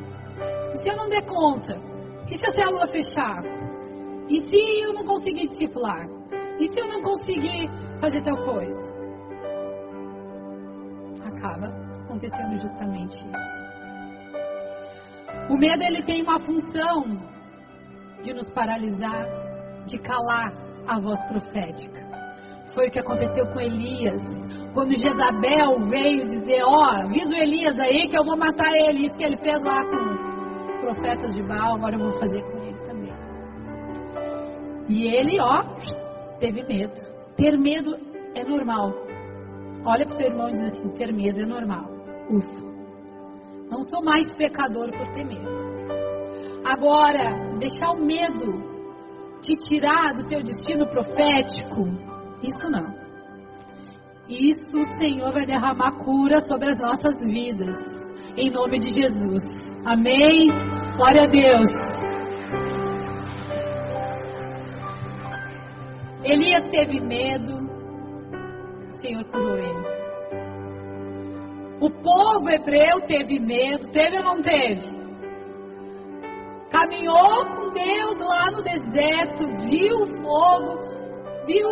[0.73, 1.75] E se eu não der conta?
[2.29, 3.43] E se a célula fechar?
[4.29, 6.07] E se eu não conseguir discipular?
[6.59, 8.93] E se eu não conseguir fazer tal coisa?
[11.23, 11.67] Acaba
[12.03, 13.57] acontecendo justamente isso.
[15.49, 17.36] O medo ele tem uma função
[18.27, 19.25] de nos paralisar,
[19.85, 20.51] de calar
[20.85, 22.05] a voz profética.
[22.75, 24.21] Foi o que aconteceu com Elias.
[24.73, 29.03] Quando Jezabel veio dizer: Ó, oh, avisa o Elias aí que eu vou matar ele.
[29.03, 32.57] Isso que ele fez lá com os profetas de Baal, agora eu vou fazer com
[32.63, 33.13] ele também.
[34.89, 35.63] E ele, ó,
[36.37, 37.01] teve medo.
[37.37, 37.95] Ter medo
[38.35, 38.91] é normal.
[39.85, 41.85] Olha para o seu irmão e diz assim: ter medo é normal.
[42.29, 42.67] Ufa.
[43.71, 45.76] Não sou mais pecador por ter medo.
[46.69, 48.77] Agora, deixar o medo
[49.41, 51.87] te tirar do teu destino profético,
[52.43, 52.93] isso não.
[54.27, 57.77] Isso o Senhor vai derramar cura sobre as nossas vidas.
[58.35, 59.43] Em nome de Jesus.
[59.85, 60.49] Amém.
[60.97, 61.69] Glória a Deus.
[66.25, 67.53] Elias teve medo.
[68.89, 69.97] O Senhor curou ele.
[71.79, 74.96] O povo hebreu teve medo, teve ou não teve?
[76.69, 80.79] Caminhou com Deus lá no deserto, viu o fogo,
[81.45, 81.69] viu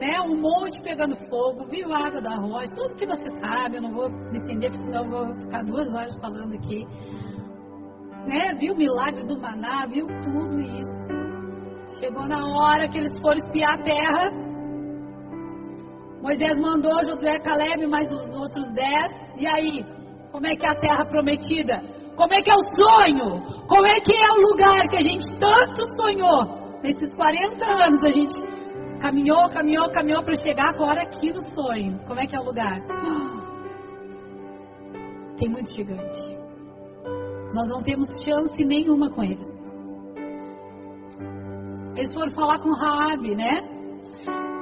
[0.00, 3.82] né, um monte pegando fogo, viu a água da rocha, tudo que você sabe, eu
[3.82, 6.86] não vou me estender, porque senão eu vou ficar duas horas falando aqui.
[8.26, 11.98] Né, viu o milagre do maná, viu tudo isso.
[11.98, 14.48] Chegou na hora que eles foram espiar a terra,
[16.22, 19.12] Moisés mandou Josué Caleb mais os outros dez.
[19.38, 19.84] E aí?
[20.32, 21.80] Como é que é a terra prometida?
[22.18, 23.64] Como é que é o sonho?
[23.68, 26.80] Como é que é o lugar que a gente tanto sonhou?
[26.82, 32.00] Nesses 40 anos a gente caminhou, caminhou, caminhou para chegar agora aqui no sonho.
[32.08, 32.80] Como é que é o lugar?
[35.36, 36.36] Tem muito gigante.
[37.54, 39.46] Nós não temos chance nenhuma com eles.
[41.96, 43.77] Eles foram falar com Raabe, né?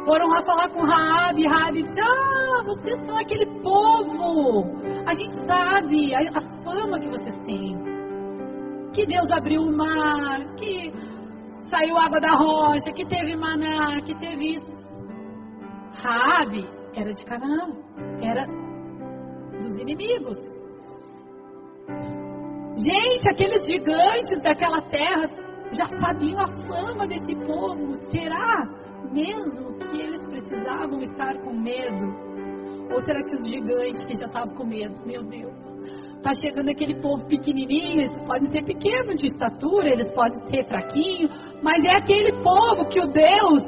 [0.06, 4.64] Foram lá falar com Raabe, Raabe ah, vocês são aquele povo.
[5.04, 7.76] A gente sabe a, a fama que vocês têm.
[8.92, 10.92] Que Deus abriu o mar, que
[11.68, 14.72] saiu água da rocha, que teve maná, que teve isso.
[16.00, 17.66] Raabe era de Canaã,
[18.22, 18.46] era
[19.60, 20.38] dos inimigos.
[22.78, 25.28] Gente, aqueles gigantes daquela terra
[25.72, 27.92] já sabiam a fama desse povo.
[28.12, 28.85] Será?
[29.12, 32.26] Mesmo que eles precisavam estar com medo?
[32.92, 35.06] Ou será que os gigantes que já estavam com medo?
[35.06, 35.54] Meu Deus,
[36.16, 41.30] está chegando aquele povo pequenininho, eles podem ser pequenos de estatura, eles podem ser fraquinhos,
[41.62, 43.62] mas é aquele povo que o Deus,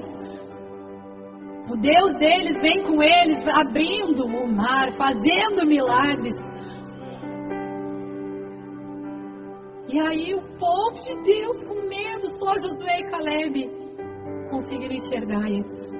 [1.70, 6.36] o Deus deles vem com eles, abrindo o mar, fazendo milagres.
[9.90, 13.87] E aí o povo de Deus com medo, só Josué e Caleb
[14.48, 15.96] conseguiram enxergar isso.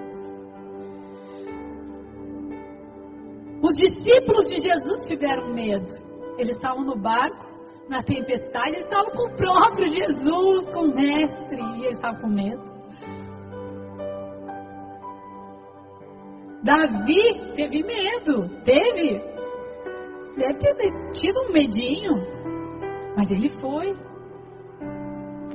[3.63, 5.95] Os discípulos de Jesus tiveram medo.
[6.39, 7.47] Eles estavam no barco,
[7.89, 12.29] na tempestade, eles estavam com o próprio Jesus, com o Mestre, e eles estavam com
[12.29, 12.79] medo.
[16.63, 19.19] Davi teve medo, teve.
[20.37, 22.15] Deve ter tido um medinho,
[23.17, 24.08] mas ele foi.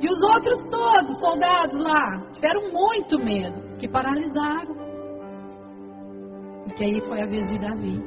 [0.04, 4.76] E os outros todos, soldados lá, tiveram muito medo, que paralisaram.
[6.64, 8.04] Porque aí foi a vez de Davi.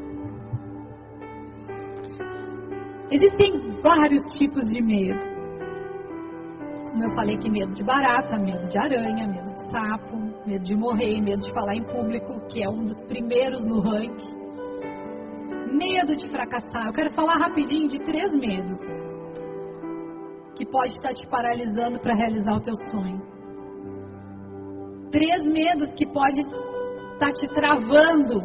[3.10, 5.26] Ele tem vários tipos de medo.
[6.92, 10.76] Como eu falei que medo de barata, medo de aranha, medo de sapo, medo de
[10.76, 14.38] morrer, medo de falar em público, que é um dos primeiros no ranking.
[15.74, 16.86] Medo de fracassar.
[16.86, 18.78] Eu quero falar rapidinho de três medos
[20.58, 23.22] que pode estar te paralisando para realizar o teu sonho.
[25.12, 28.42] Três medos que pode estar te travando.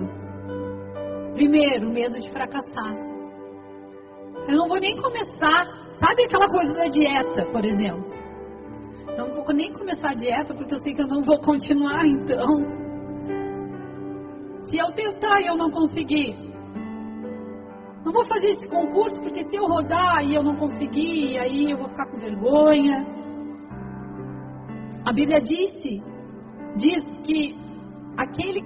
[1.33, 2.93] Primeiro, medo de fracassar.
[4.47, 5.65] Eu não vou nem começar.
[5.93, 8.13] Sabe aquela coisa da dieta, por exemplo?
[9.17, 12.47] Não vou nem começar a dieta porque eu sei que eu não vou continuar, então.
[14.61, 16.37] Se eu tentar e eu não conseguir,
[18.13, 21.79] não vou fazer esse concurso porque se eu rodar e eu não conseguir, aí eu
[21.79, 23.07] vou ficar com vergonha.
[25.07, 26.03] A Bíblia disse,
[26.77, 27.57] diz que
[28.19, 28.61] aquele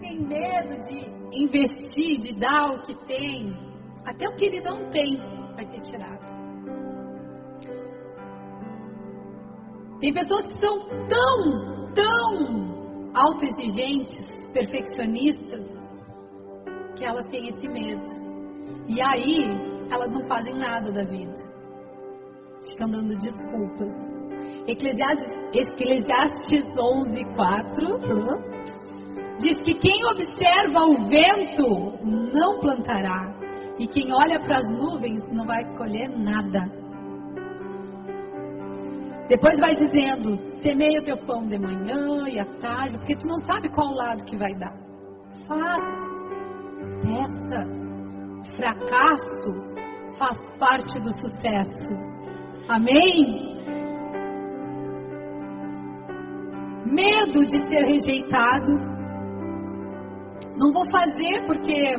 [0.00, 3.56] tem medo de investir, de dar o que tem,
[4.04, 5.16] até o que ele não tem
[5.54, 6.39] vai ser tirado.
[10.00, 10.78] Tem pessoas que são
[11.08, 15.66] tão, tão autoexigentes, perfeccionistas,
[16.96, 18.06] que elas têm esse medo.
[18.88, 19.44] E aí,
[19.90, 21.34] elas não fazem nada da vida.
[22.66, 23.94] Ficam dando desculpas.
[24.66, 28.60] Eclesiastes, Eclesiastes 11, 4
[29.42, 31.98] diz que quem observa o vento
[32.32, 33.34] não plantará,
[33.78, 36.79] e quem olha para as nuvens não vai colher nada.
[39.30, 43.36] Depois vai dizendo: semeia o teu pão de manhã e à tarde, porque tu não
[43.46, 44.76] sabe qual lado que vai dar.
[45.46, 45.82] Faz,
[47.00, 47.80] testa.
[48.56, 49.52] Fracasso
[50.18, 51.94] faz parte do sucesso.
[52.68, 53.56] Amém?
[56.86, 58.72] Medo de ser rejeitado.
[60.58, 61.94] Não vou fazer porque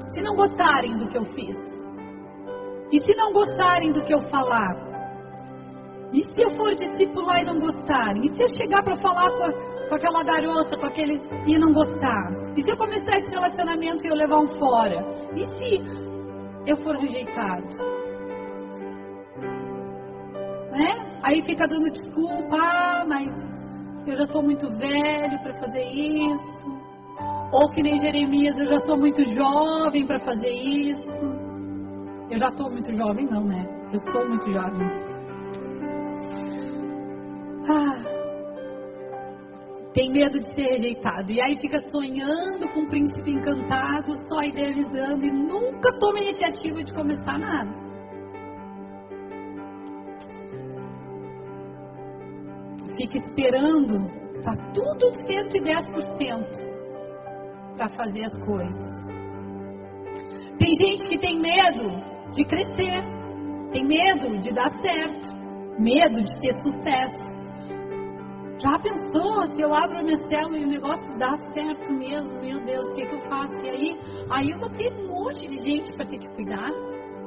[0.00, 1.56] se não gostarem do que eu fiz.
[2.92, 4.85] E se não gostarem do que eu falar?
[6.12, 8.22] E se eu for discipular e não gostarem?
[8.22, 9.52] E se eu chegar para falar com, a,
[9.88, 12.52] com, aquela garota, com aquele e não gostar?
[12.56, 15.04] E se eu começar esse relacionamento e eu levar um fora?
[15.34, 15.80] E se
[16.66, 17.66] eu for rejeitado?
[20.72, 21.18] Né?
[21.22, 23.28] Aí fica dando desculpa, ah, mas
[24.06, 26.86] eu já estou muito velho para fazer isso.
[27.52, 31.46] Ou que nem Jeremias, eu já sou muito jovem para fazer isso.
[32.30, 33.64] Eu já estou muito jovem, não, né?
[33.92, 35.25] Eu sou muito jovem.
[39.96, 41.32] Tem medo de ser rejeitado.
[41.32, 46.92] E aí fica sonhando com um príncipe encantado, só idealizando e nunca toma iniciativa de
[46.92, 47.72] começar nada.
[52.94, 54.06] Fica esperando,
[54.42, 56.44] tá tudo 110%
[57.74, 59.06] para fazer as coisas.
[60.58, 61.88] Tem gente que tem medo
[62.32, 63.00] de crescer,
[63.72, 65.34] tem medo de dar certo,
[65.78, 67.25] medo de ter sucesso.
[68.66, 72.40] Já pensou se eu abro minha célula e o negócio dá certo mesmo?
[72.40, 73.64] Meu Deus, o que, que eu faço?
[73.64, 76.68] E aí, aí eu vou ter um monte de gente para ter que cuidar.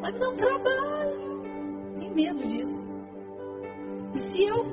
[0.01, 1.95] Vai me dar um trabalho.
[1.97, 2.89] Tem medo disso.
[4.13, 4.65] E se eu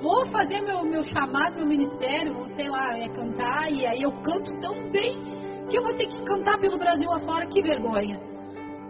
[0.00, 4.12] vou fazer meu, meu chamado, meu ministério, ou sei lá, é cantar, e aí eu
[4.22, 5.22] canto tão bem
[5.68, 8.18] que eu vou ter que cantar pelo Brasil afora, que vergonha.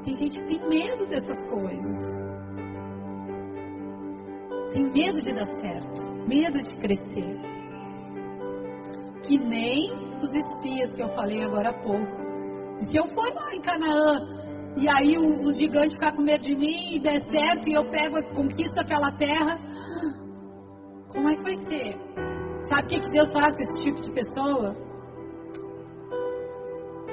[0.04, 2.21] Tem gente que tem medo dessas coisas.
[4.72, 7.40] Tem medo de dar certo medo de crescer.
[9.22, 12.22] Que nem os espias que eu falei agora há pouco.
[12.78, 14.16] Se eu for lá em Canaã
[14.76, 17.90] e aí o, o gigante ficar com medo de mim e der certo e eu
[17.90, 19.58] pego e conquisto aquela terra,
[21.08, 21.96] como é que vai ser?
[22.68, 24.76] Sabe o que, que Deus faz com esse tipo de pessoa?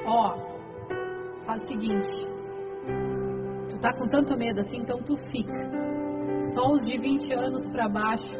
[0.06, 0.36] Ó,
[1.44, 2.26] faz o seguinte.
[3.68, 5.89] Tu tá com tanto medo assim, então tu fica.
[6.54, 8.32] Só os de 20 anos para baixo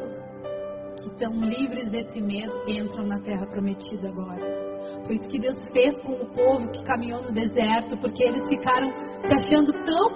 [0.97, 4.61] que estão livres desse medo entram na terra prometida agora.
[5.05, 8.91] Foi isso que Deus fez com o povo que caminhou no deserto, porque eles ficaram
[9.21, 10.11] se achando tão,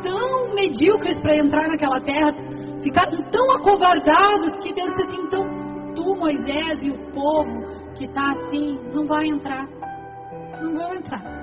[0.00, 2.32] tão medíocres para entrar naquela terra,
[2.82, 5.44] ficaram tão acovardados que Deus disse assim: então
[5.94, 9.66] tu, Moisés e o povo que está assim, não vai entrar.
[10.62, 11.38] Não vão entrar.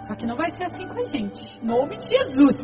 [0.00, 1.60] Só que não vai ser assim com a gente.
[1.62, 2.56] Em nome de Jesus.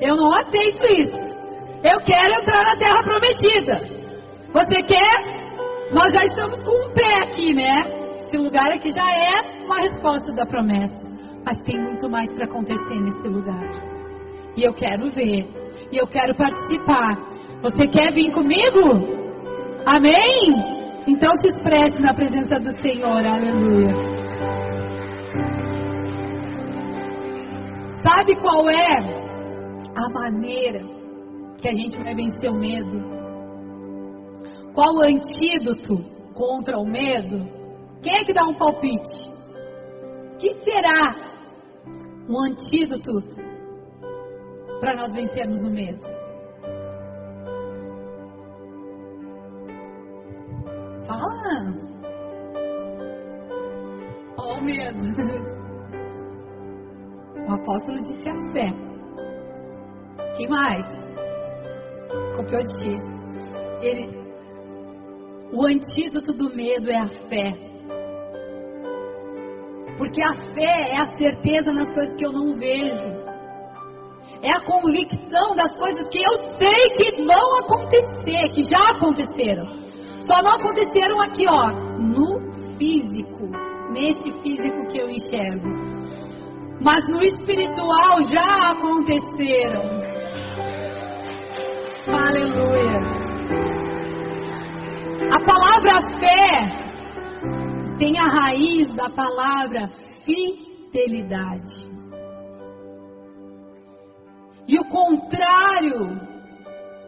[0.00, 1.36] Eu não aceito isso.
[1.82, 3.80] Eu quero entrar na terra prometida.
[4.52, 5.36] Você quer?
[5.92, 7.76] Nós já estamos com um pé aqui, né?
[8.16, 11.08] Esse lugar aqui já é uma resposta da promessa.
[11.44, 13.70] Mas tem muito mais para acontecer nesse lugar.
[14.56, 15.48] E eu quero ver.
[15.92, 17.14] E eu quero participar.
[17.62, 19.26] Você quer vir comigo?
[19.86, 20.76] Amém?
[21.06, 23.24] Então se expresse na presença do Senhor.
[23.24, 23.94] Aleluia.
[28.02, 29.15] Sabe qual é
[29.96, 30.80] a maneira
[31.58, 33.16] que a gente vai vencer o medo?
[34.74, 37.38] Qual o antídoto contra o medo?
[38.02, 39.30] Quem é que dá um palpite?
[40.38, 41.14] Que será
[42.28, 43.22] um antídoto
[44.80, 46.06] para nós vencermos o medo?
[51.06, 51.86] Fala!
[54.36, 55.56] Olha o medo.
[57.48, 58.85] O apóstolo disse a fé.
[60.36, 60.86] Quem mais?
[62.36, 63.00] copiou de ti.
[63.80, 64.26] Ele,
[65.52, 67.52] o antídoto do medo é a fé.
[69.96, 73.26] Porque a fé é a certeza nas coisas que eu não vejo.
[74.42, 79.64] É a convicção das coisas que eu sei que vão acontecer, que já aconteceram.
[80.20, 81.68] Só não aconteceram aqui, ó,
[81.98, 83.48] no físico,
[83.90, 85.68] nesse físico que eu enxergo.
[86.80, 90.05] Mas no espiritual já aconteceram.
[92.08, 93.00] Aleluia.
[95.34, 99.88] A palavra fé tem a raiz da palavra
[100.24, 101.84] fidelidade.
[104.68, 106.20] E o contrário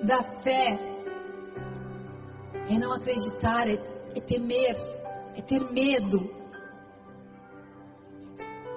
[0.03, 0.79] da fé
[2.69, 3.75] é não acreditar, é,
[4.17, 4.77] é temer,
[5.37, 6.29] é ter medo.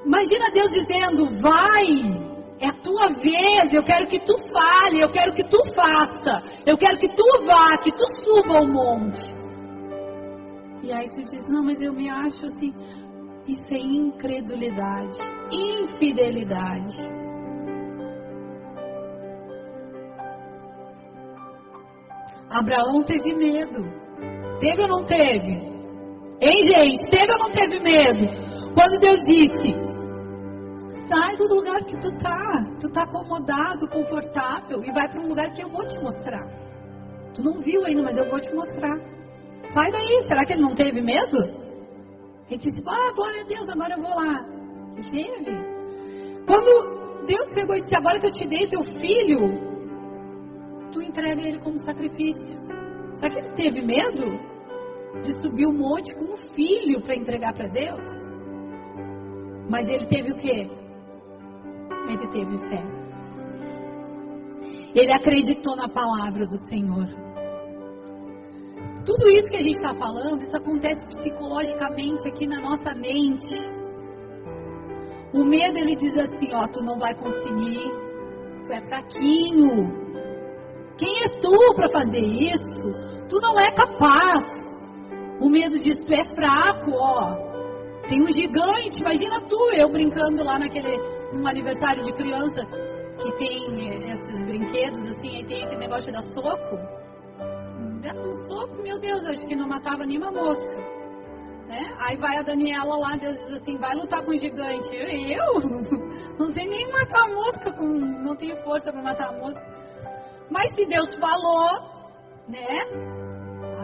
[0.06, 2.31] Imagina Deus dizendo: vai,
[2.62, 6.78] é a tua vez, eu quero que tu fale, eu quero que tu faça, eu
[6.78, 9.34] quero que tu vá, que tu suba ao monte.
[10.84, 12.72] E aí tu diz: não, mas eu me acho assim.
[13.48, 15.18] Isso é incredulidade,
[15.52, 17.02] infidelidade.
[22.48, 23.84] Abraão teve medo.
[24.60, 25.72] Teve ou não teve?
[26.40, 27.10] Hein, gente?
[27.10, 28.74] Teve ou não teve medo?
[28.76, 29.91] Quando Deus disse:
[31.14, 32.40] Sai do lugar que tu tá.
[32.80, 36.48] Tu tá acomodado, confortável e vai para um lugar que eu vou te mostrar.
[37.34, 38.98] Tu não viu ainda, mas eu vou te mostrar.
[39.74, 40.22] Sai daí.
[40.24, 41.38] Será que ele não teve medo?
[42.50, 44.46] Ele disse: Ah, glória a Deus, agora eu vou lá.
[44.96, 45.52] Ele teve.
[46.48, 49.72] Quando Deus pegou e disse: Agora que eu te dei teu filho,
[50.94, 52.58] tu entrega ele como sacrifício.
[53.14, 54.40] Será que ele teve medo
[55.22, 58.10] de subir o um monte com um filho para entregar para Deus?
[59.70, 60.81] Mas ele teve o quê?
[62.08, 62.84] Ele teve fé.
[64.94, 67.08] Ele acreditou na palavra do Senhor.
[69.06, 73.56] Tudo isso que a gente está falando, isso acontece psicologicamente aqui na nossa mente.
[75.34, 77.90] O medo ele diz assim, ó, tu não vai conseguir,
[78.66, 80.12] tu é fraquinho,
[81.02, 82.86] quem é tu para fazer isso?
[83.28, 84.44] Tu não é capaz.
[85.42, 87.52] O medo disso, tu é fraco, ó.
[88.08, 91.00] Tem um gigante, imagina tu, eu brincando lá naquele,
[91.34, 92.66] num aniversário de criança,
[93.20, 96.78] que tem eh, esses brinquedos assim, aí tem aquele negócio de dar soco.
[98.02, 101.02] Dá um soco, meu Deus, acho que não matava nenhuma mosca.
[101.68, 101.94] Né?
[102.06, 104.90] Aí vai a Daniela lá, Deus diz assim, vai lutar com o gigante.
[104.94, 105.82] Eu, eu?
[106.38, 109.62] Não tenho nem matar a mosca, com, não tenho força para matar a mosca.
[110.50, 111.66] Mas se Deus falou,
[112.50, 112.68] né?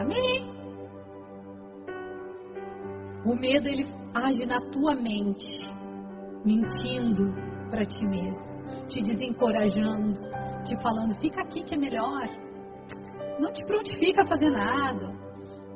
[0.01, 0.57] Amém.
[3.23, 5.69] O medo ele age na tua mente,
[6.47, 7.33] mentindo
[7.69, 10.13] para ti mesmo, te desencorajando,
[10.63, 12.25] te falando, fica aqui que é melhor.
[13.39, 15.13] Não te prontifica a fazer nada.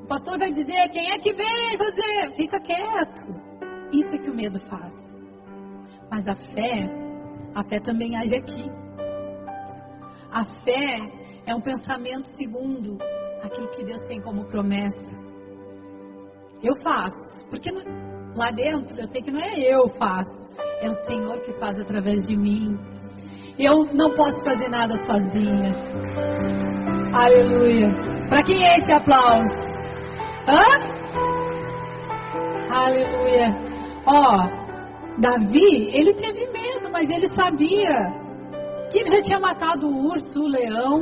[0.01, 2.35] O pastor vai dizer, quem é que vem fazer?
[2.37, 3.51] Fica quieto.
[3.93, 4.93] Isso é que o medo faz.
[6.09, 6.89] Mas a fé,
[7.53, 8.63] a fé também age aqui.
[10.31, 12.97] A fé é um pensamento segundo
[13.43, 15.19] aquilo que Deus tem como promessa.
[16.63, 17.69] Eu faço, porque
[18.35, 22.27] lá dentro eu sei que não é eu faço, é o Senhor que faz através
[22.27, 22.77] de mim.
[23.57, 25.71] Eu não posso fazer nada sozinha.
[27.13, 27.87] Aleluia.
[28.29, 29.49] Para quem é esse aplauso?
[30.47, 30.91] Hã?
[32.73, 33.49] Aleluia.
[34.05, 34.61] Ó,
[35.19, 38.21] Davi, ele teve medo, mas ele sabia
[38.89, 41.01] que ele já tinha matado o urso, o leão.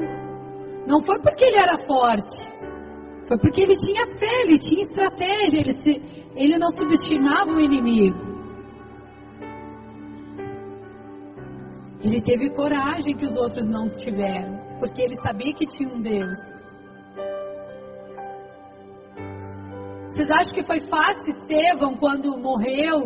[0.90, 2.50] Não foi porque ele era forte,
[3.28, 8.30] foi porque ele tinha fé, ele tinha estratégia, ele, se, ele não subestimava o inimigo.
[12.02, 16.40] Ele teve coragem que os outros não tiveram, porque ele sabia que tinha um Deus.
[20.08, 23.04] Vocês acham que foi fácil Estevão quando morreu?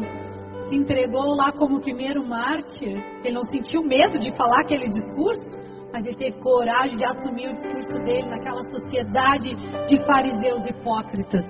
[0.70, 2.96] se entregou lá como primeiro mártir.
[3.24, 5.58] Ele não sentiu medo de falar aquele discurso,
[5.92, 9.56] mas ele teve coragem de assumir o discurso dele naquela sociedade
[9.86, 11.44] de fariseus hipócritas.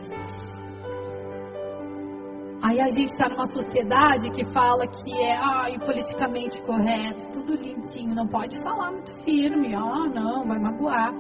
[2.66, 8.16] Aí a gente está numa sociedade que fala que é ai, politicamente correto, tudo lindinho,
[8.16, 11.14] não pode falar muito firme, ah, não, vai magoar.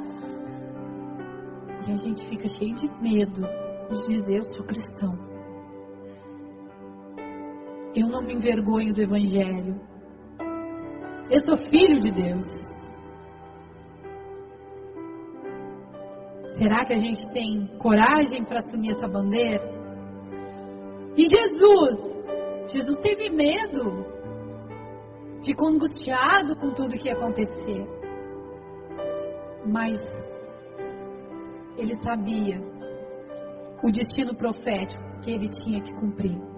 [1.85, 3.41] E a gente fica cheio de medo
[3.91, 5.13] de dizer eu sou cristão.
[7.93, 9.81] Eu não me envergonho do Evangelho.
[11.29, 12.47] Eu sou filho de Deus.
[16.57, 19.82] Será que a gente tem coragem para assumir essa bandeira?
[21.17, 22.71] E Jesus?
[22.71, 24.05] Jesus teve medo.
[25.43, 27.85] Ficou angustiado com tudo que ia acontecer.
[29.65, 29.97] Mas
[31.77, 32.61] ele sabia
[33.83, 36.53] o destino profético que ele tinha que cumprir.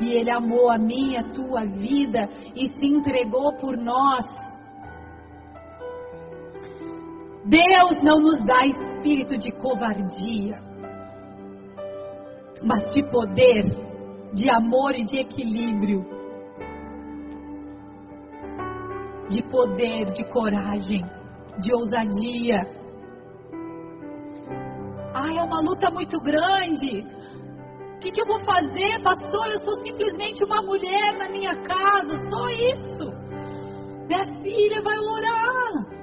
[0.00, 4.26] E Ele amou a minha, a tua vida e se entregou por nós.
[7.44, 10.54] Deus não nos dá espírito de covardia,
[12.62, 13.64] mas de poder,
[14.34, 16.04] de amor e de equilíbrio,
[19.28, 21.04] de poder, de coragem.
[21.58, 22.60] de ousadia.
[25.12, 27.04] Ai, é uma luta muito grande.
[27.96, 29.48] O que, que eu vou fazer, pastor?
[29.48, 33.10] Eu sou simplesmente uma mulher na minha casa, só isso.
[34.06, 35.98] Minha filha vai orar.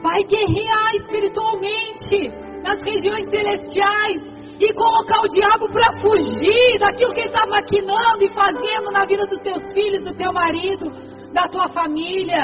[0.00, 7.28] Vai guerrear espiritualmente nas regiões celestiais e colocar o diabo para fugir daquilo que ele
[7.28, 10.90] está maquinando e fazendo na vida dos teus filhos, do teu marido,
[11.32, 12.42] da tua família.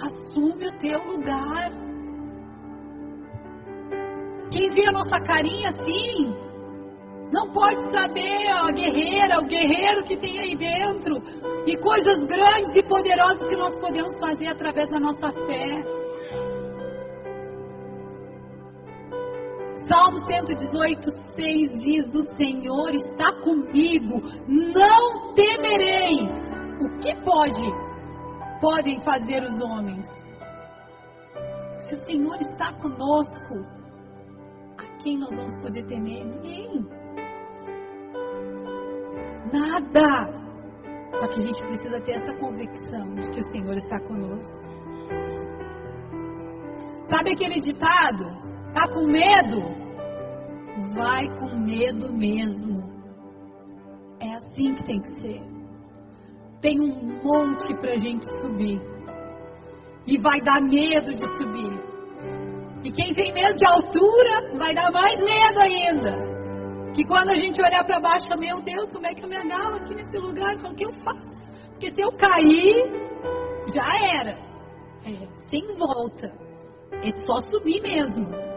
[0.00, 1.70] Assume o teu lugar.
[4.52, 6.34] Quem vê a nossa carinha assim,
[7.32, 11.16] não pode saber a guerreira, o guerreiro que tem aí dentro
[11.66, 15.99] e coisas grandes e poderosas que nós podemos fazer através da nossa fé.
[19.88, 26.28] Salmo 118, 6 diz: O Senhor está comigo, não temerei.
[26.80, 30.06] O que pode, podem fazer os homens?
[31.80, 33.54] Se o Senhor está conosco,
[34.78, 36.24] a quem nós vamos poder temer?
[36.24, 36.86] Ninguém.
[39.52, 40.40] Nada.
[41.14, 44.62] Só que a gente precisa ter essa convicção de que o Senhor está conosco.
[47.10, 48.49] Sabe aquele ditado?
[48.72, 49.62] Tá com medo?
[50.94, 52.88] Vai com medo mesmo.
[54.20, 55.40] É assim que tem que ser.
[56.60, 58.80] Tem um monte pra gente subir.
[60.06, 61.90] E vai dar medo de subir.
[62.84, 66.92] E quem tem medo de altura, vai dar mais medo ainda.
[66.94, 69.76] Que quando a gente olhar para baixo, meu Deus, como é que eu me agarro
[69.76, 70.54] aqui nesse lugar?
[70.64, 71.52] O que eu faço?
[71.70, 72.84] Porque se eu cair,
[73.72, 74.38] já era.
[75.04, 76.32] É, sem volta.
[77.02, 78.49] É só subir mesmo.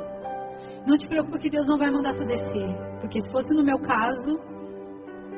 [0.88, 2.75] Não te preocupa que Deus não vai mandar tu descer.
[2.99, 4.34] Porque se fosse no meu caso,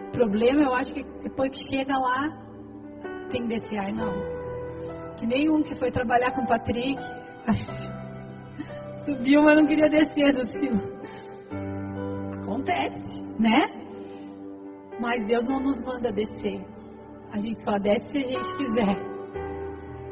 [0.08, 2.30] o problema eu acho que depois que chega lá,
[3.30, 3.80] tem que descer.
[3.80, 4.12] Ai, não.
[5.18, 7.02] Que nem um que foi trabalhar com o Patrick.
[9.06, 10.82] Subiu, mas não queria descer do cima.
[12.42, 13.66] Acontece, né?
[15.00, 16.66] Mas Deus não nos manda descer.
[17.32, 19.16] A gente só desce se a gente quiser.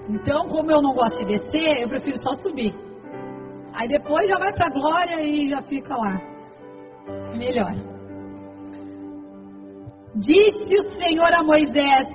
[0.09, 2.73] Então, como eu não gosto de descer, eu prefiro só subir.
[3.75, 6.21] Aí depois já vai para a glória e já fica lá.
[7.35, 7.73] Melhor.
[10.15, 12.07] Disse o Senhor a Moisés: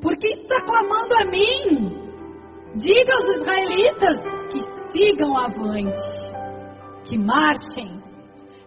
[0.00, 2.06] Por que está clamando a mim?
[2.74, 4.16] Diga aos israelitas
[4.50, 4.60] que
[4.92, 6.02] sigam avante,
[7.04, 8.04] que marchem.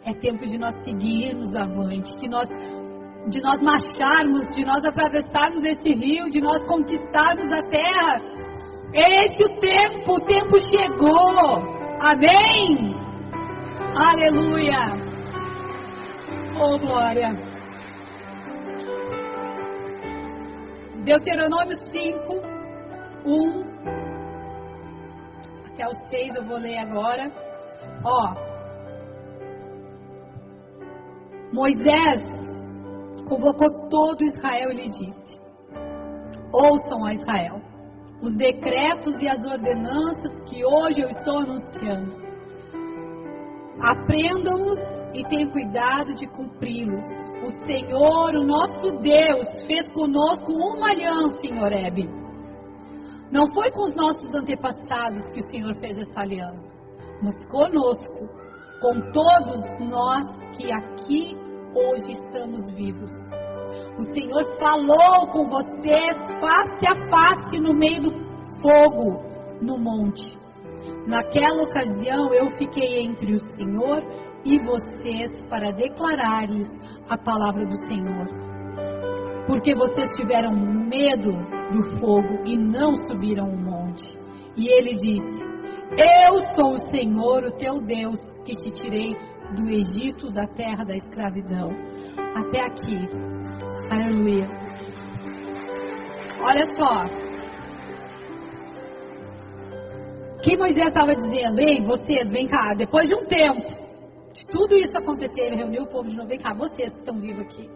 [0.06, 5.90] É tempo de nós seguirmos avante, que nós, de nós marcharmos, de nós atravessarmos esse
[5.90, 8.49] rio, de nós conquistarmos a terra
[8.94, 11.80] esse o tempo, o tempo chegou.
[12.02, 12.96] Amém?
[13.96, 14.80] Aleluia.
[16.60, 17.32] Oh, glória.
[21.04, 22.36] Deuteronômio 5,
[23.26, 23.70] 1
[25.72, 27.32] até o 6 eu vou ler agora.
[28.04, 28.50] Ó.
[31.54, 32.20] Moisés
[33.28, 35.40] convocou todo Israel e lhe disse:
[36.54, 37.69] Ouçam a Israel
[38.22, 42.30] os decretos e as ordenanças que hoje eu estou anunciando.
[43.82, 44.78] Aprendam-os
[45.14, 47.04] e tenham cuidado de cumpri-los.
[47.44, 52.10] O Senhor, o nosso Deus, fez conosco uma aliança em Horebe.
[53.32, 56.76] Não foi com os nossos antepassados que o Senhor fez essa aliança,
[57.22, 58.28] mas conosco,
[58.82, 60.26] com todos nós
[60.58, 61.38] que aqui
[61.76, 63.12] hoje estamos vivos.
[64.00, 68.12] O Senhor falou com vocês face a face no meio do
[68.62, 69.22] fogo
[69.62, 70.32] no monte.
[71.06, 74.02] Naquela ocasião eu fiquei entre o Senhor
[74.46, 76.66] e vocês para declarar-lhes
[77.10, 78.26] a palavra do Senhor.
[79.46, 81.34] Porque vocês tiveram medo
[81.74, 84.18] do fogo e não subiram o monte.
[84.56, 85.42] E ele disse:
[86.26, 89.14] Eu sou o Senhor, o teu Deus, que te tirei
[89.58, 91.70] do Egito, da terra da escravidão.
[92.36, 93.39] Até aqui.
[93.92, 94.46] Aleluia.
[96.42, 97.06] Olha só.
[100.36, 101.60] O que Moisés estava dizendo?
[101.60, 103.68] Ei, vocês, vem cá, depois de um tempo,
[104.32, 107.20] de tudo isso acontecer, ele reuniu o povo de novo, vem cá, vocês que estão
[107.20, 107.68] vivos aqui.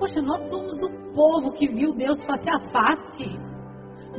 [0.00, 3.24] Poxa, nós somos o povo que viu Deus face a face.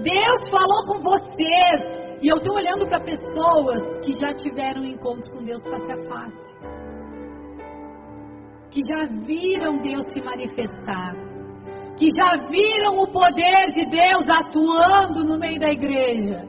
[0.01, 2.09] Deus falou com vocês.
[2.21, 6.01] E eu estou olhando para pessoas que já tiveram um encontro com Deus face a
[6.03, 6.78] face
[8.71, 11.15] que já viram Deus se manifestar,
[11.97, 16.47] que já viram o poder de Deus atuando no meio da igreja.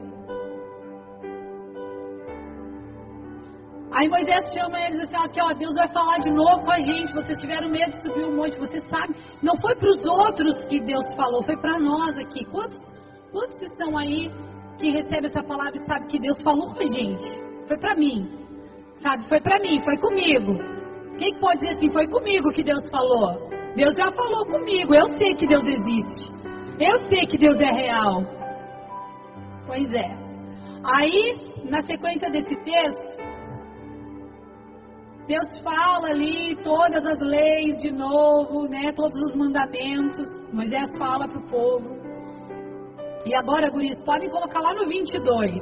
[3.93, 7.11] Aí Moisés chama eles assim, aqui ó, Deus vai falar de novo com a gente.
[7.11, 9.13] Vocês tiveram medo de subir um monte, você sabe.
[9.43, 12.45] Não foi para os outros que Deus falou, foi para nós aqui.
[12.45, 12.77] Quantos,
[13.33, 14.31] quantos estão aí
[14.79, 17.35] que recebem essa palavra e sabem que Deus falou com a gente?
[17.67, 18.31] Foi para mim,
[19.03, 19.27] sabe?
[19.27, 20.80] Foi para mim, foi comigo.
[21.21, 23.47] Quem pode dizer assim, foi comigo que Deus falou?
[23.75, 26.31] Deus já falou comigo, eu sei que Deus existe.
[26.79, 28.23] Eu sei que Deus é real.
[29.67, 30.17] Pois é.
[30.83, 31.37] Aí,
[31.69, 33.21] na sequência desse texto,
[35.27, 38.91] Deus fala ali todas as leis de novo, né?
[38.95, 40.25] Todos os mandamentos.
[40.51, 41.97] Moisés fala para o povo.
[43.27, 45.61] E agora, guris, podem colocar lá no 22.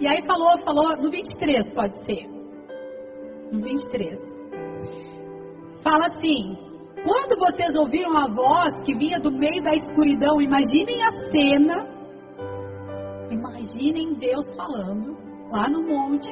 [0.00, 2.39] E aí falou, falou, no 23 pode ser.
[3.50, 4.18] No 23.
[5.82, 6.56] Fala assim:
[7.04, 12.00] Quando vocês ouviram a voz que vinha do meio da escuridão, imaginem a cena.
[13.30, 15.16] Imaginem Deus falando
[15.52, 16.30] lá no monte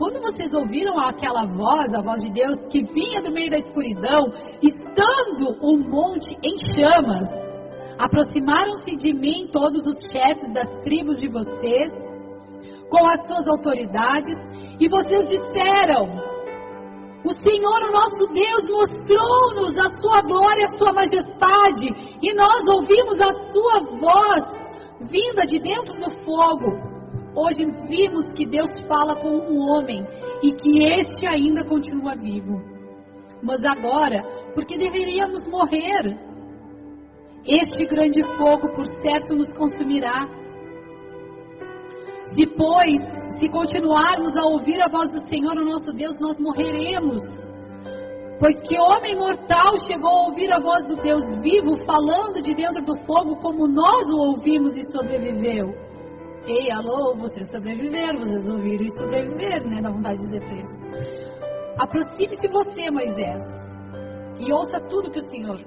[0.00, 4.32] quando vocês ouviram aquela voz, a voz de Deus, que vinha do meio da escuridão,
[4.62, 7.28] estando o monte em chamas,
[8.02, 11.92] aproximaram-se de mim todos os chefes das tribos de vocês,
[12.88, 14.34] com as suas autoridades,
[14.80, 16.29] e vocês disseram:
[17.22, 23.34] O Senhor, nosso Deus, mostrou-nos a sua glória, a sua majestade, e nós ouvimos a
[23.50, 26.90] sua voz vinda de dentro do fogo.
[27.36, 30.04] Hoje vimos que Deus fala com um homem
[30.42, 32.60] e que este ainda continua vivo.
[33.42, 34.22] Mas agora,
[34.54, 36.18] porque deveríamos morrer?
[37.46, 40.18] Este grande fogo, por certo, nos consumirá.
[42.32, 43.00] Se, pois,
[43.38, 47.20] se continuarmos a ouvir a voz do Senhor, o nosso Deus, nós morreremos.
[48.38, 52.82] Pois que homem mortal chegou a ouvir a voz do Deus vivo falando de dentro
[52.82, 55.74] do fogo como nós o ouvimos e sobreviveu?
[56.46, 59.82] Ei, alô, vocês sobreviveram, vocês ouviram e sobreviveram, né?
[59.82, 60.70] Dá vontade de dizer para eles.
[61.78, 63.42] Aproxime-se você, Moisés,
[64.40, 65.60] e ouça tudo que o Senhor,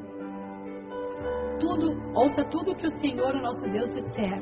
[1.60, 4.40] tudo, ouça tudo que o Senhor, o nosso Deus, disser.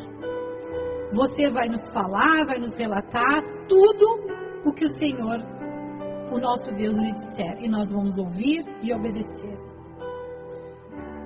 [1.14, 4.06] Você vai nos falar, vai nos relatar tudo
[4.66, 5.38] o que o Senhor,
[6.32, 9.58] o nosso Deus, lhe disser, e nós vamos ouvir e obedecer.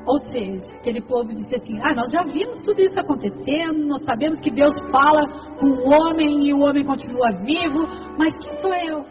[0.07, 4.38] Ou seja, aquele povo disse assim: Ah, nós já vimos tudo isso acontecendo, nós sabemos
[4.38, 5.27] que Deus fala
[5.59, 9.03] com o homem e o homem continua vivo, mas quem sou eu?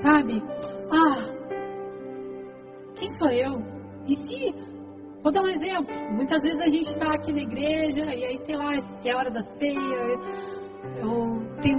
[0.00, 0.42] Sabe?
[0.92, 1.38] Ah,
[2.94, 3.78] quem sou eu?
[4.06, 4.67] E se,
[5.22, 8.56] vou dar um exemplo: muitas vezes a gente está aqui na igreja e aí, sei
[8.56, 9.78] lá, é hora da ceia,
[11.00, 11.78] eu tenho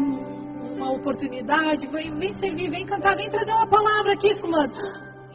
[0.76, 4.74] uma oportunidade, vem, vem servir, vem cantar, vem trazer uma palavra aqui, Fulano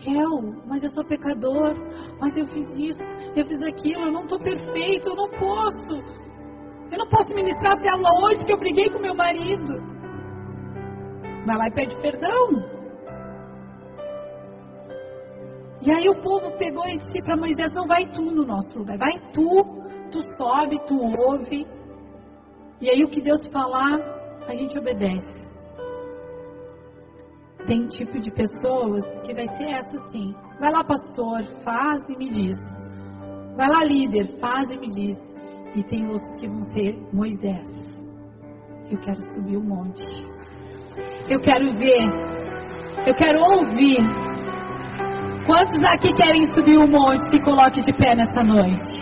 [0.06, 1.72] eu, mas eu sou pecador,
[2.20, 3.02] mas eu fiz isso,
[3.34, 5.94] eu fiz aquilo, eu não estou perfeito, eu não posso.
[6.92, 9.72] Eu não posso ministrar a célula hoje porque eu briguei com meu marido.
[11.46, 12.73] Vai lá e pede perdão.
[15.86, 18.96] E aí o povo pegou e disse para Moisés: Não vai tu no nosso lugar,
[18.96, 19.44] vai tu,
[20.10, 21.66] tu sobe, tu ouve.
[22.80, 23.92] E aí o que Deus falar,
[24.48, 25.52] a gente obedece.
[27.66, 30.34] Tem tipo de pessoas que vai ser essa sim.
[30.58, 32.56] Vai lá, pastor, faz e me diz.
[33.56, 35.16] Vai lá, líder, faz e me diz.
[35.74, 37.68] E tem outros que vão ser Moisés.
[38.90, 40.04] Eu quero subir o monte.
[41.28, 42.34] Eu quero ver.
[43.06, 44.23] Eu quero ouvir.
[45.46, 47.28] Quantos aqui querem subir o monte?
[47.28, 48.96] Se coloque de pé nessa noite.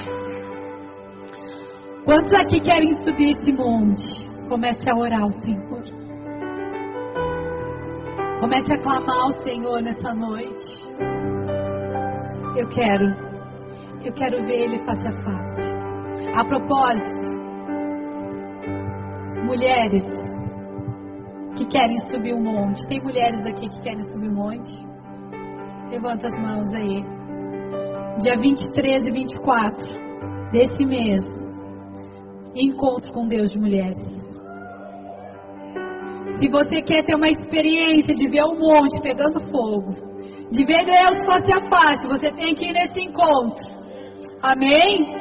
[2.04, 4.26] Quantos aqui querem subir esse monte?
[4.48, 5.82] Comece a orar ao Senhor.
[8.40, 10.88] Comece a clamar ao Senhor nessa noite.
[12.56, 13.06] Eu quero,
[14.04, 15.68] eu quero ver Ele face a face.
[16.36, 17.40] A propósito,
[19.46, 20.02] mulheres
[21.56, 22.84] que querem subir um monte.
[22.88, 24.91] Tem mulheres aqui que querem subir um monte?
[25.92, 27.04] Levanta as mãos aí.
[28.18, 29.86] Dia 23 e 24
[30.50, 31.22] desse mês,
[32.54, 34.02] encontro com Deus de mulheres.
[36.38, 39.92] Se você quer ter uma experiência de ver um monte pegando fogo,
[40.50, 43.66] de ver Deus face a face, você tem que ir nesse encontro.
[44.42, 45.14] Amém?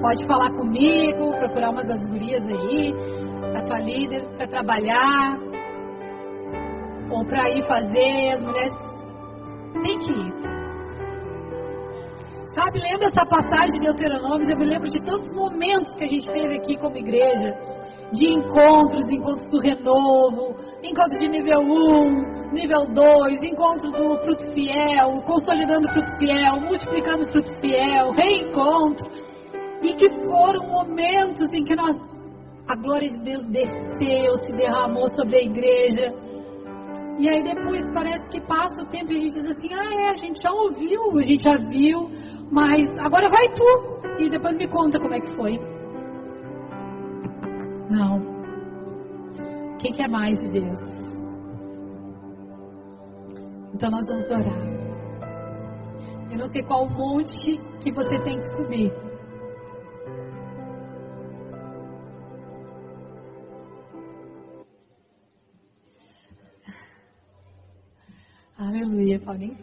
[0.00, 2.92] Pode falar comigo, procurar uma das gurias aí,
[3.56, 5.38] a tua líder, para trabalhar,
[7.08, 8.32] ou para ir fazer.
[8.32, 8.91] As mulheres
[9.82, 10.32] tem que ir.
[12.54, 16.30] Sabe, lendo essa passagem de Deuteronômio, eu me lembro de tantos momentos que a gente
[16.30, 17.54] teve aqui como igreja
[18.12, 20.54] de encontros, encontros do renovo,
[20.84, 27.50] encontro de nível 1, nível 2, encontro do fruto fiel, consolidando fruto fiel, multiplicando fruto
[27.58, 29.08] fiel, reencontro.
[29.82, 31.94] E que foram momentos em que nós
[32.68, 36.31] a glória de Deus desceu, se derramou sobre a igreja.
[37.18, 40.10] E aí depois parece que passa o tempo e a gente diz assim, ah é,
[40.10, 42.10] a gente já ouviu, a gente já viu,
[42.50, 45.58] mas agora vai tu e depois me conta como é que foi.
[47.90, 48.32] Não.
[49.78, 50.80] Quem quer mais de Deus?
[53.74, 54.72] Então nós vamos orar.
[56.30, 59.11] Eu não sei qual monte que você tem que subir.
[68.64, 69.58] Aleluia, Paulinho.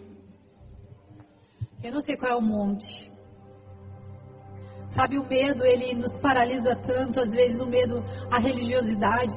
[1.82, 3.10] Eu não sei qual é o monte.
[4.90, 9.36] Sabe, o medo, ele nos paralisa tanto, às vezes o medo, a religiosidade,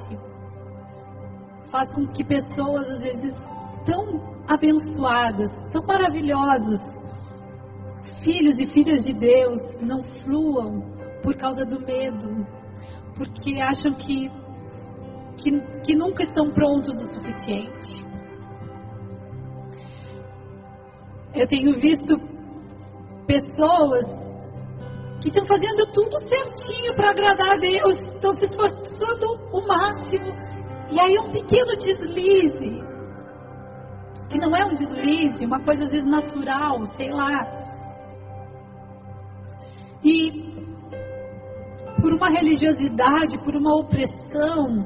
[1.70, 3.38] faz com que pessoas, às vezes,
[3.86, 6.80] tão abençoadas, tão maravilhosas,
[8.20, 10.80] filhos e filhas de Deus, não fluam
[11.22, 12.44] por causa do medo,
[13.14, 14.28] porque acham que,
[15.36, 15.52] que,
[15.84, 18.11] que nunca estão prontos o suficiente.
[21.34, 22.14] Eu tenho visto
[23.26, 24.04] pessoas
[25.22, 30.30] que estão fazendo tudo certinho para agradar a Deus, estão se esforçando o máximo,
[30.90, 32.82] e aí um pequeno deslize,
[34.28, 37.30] que não é um deslize, uma coisa às vezes natural, sei lá.
[40.04, 40.52] E
[42.00, 44.84] por uma religiosidade, por uma opressão,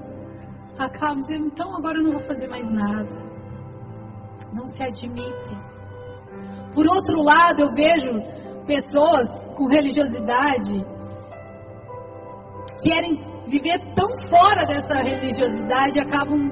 [0.79, 3.17] acabam dizendo, então agora eu não vou fazer mais nada.
[4.53, 5.76] Não se admitem.
[6.77, 10.97] Por outro lado, eu vejo pessoas com religiosidade
[12.83, 16.51] querem viver tão fora dessa religiosidade acabam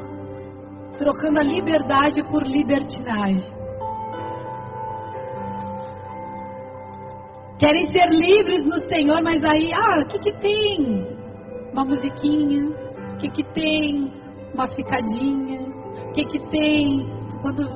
[0.97, 3.53] trocando a liberdade por libertinagem.
[7.59, 11.07] Querem ser livres no Senhor, mas aí, ah, o que que tem?
[11.73, 12.69] Uma musiquinha?
[13.15, 14.13] O que que tem?
[14.53, 15.61] Uma ficadinha?
[15.63, 17.07] O que que tem?
[17.43, 17.69] Quando,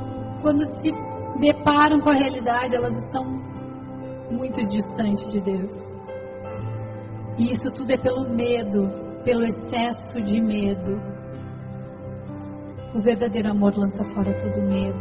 [0.43, 0.93] quando se
[1.39, 3.25] deparam com a realidade, elas estão
[4.31, 5.75] muito distantes de Deus.
[7.39, 8.89] E isso tudo é pelo medo,
[9.25, 11.01] pelo excesso de medo.
[12.95, 14.99] O verdadeiro amor lança fora todo medo.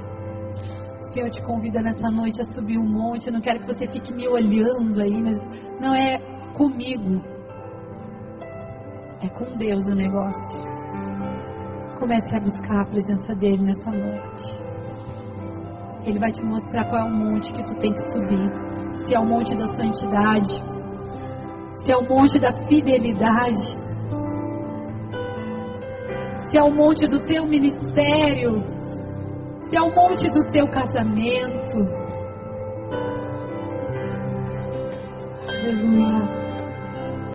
[0.99, 3.27] O Senhor te convida nessa noite a subir um monte.
[3.27, 5.38] Eu não quero que você fique me olhando aí, mas
[5.81, 6.17] não é
[6.53, 7.23] comigo.
[9.21, 10.61] É com Deus o negócio.
[11.97, 14.66] Comece a buscar a presença dele nessa noite.
[16.07, 18.49] Ele vai te mostrar qual é o monte que tu tem que subir.
[19.05, 20.53] Se é o monte da santidade,
[21.73, 23.75] se é o monte da fidelidade,
[26.49, 28.63] se é o monte do teu ministério,
[29.69, 31.77] se é o monte do teu casamento.
[35.45, 36.46] Aleluia.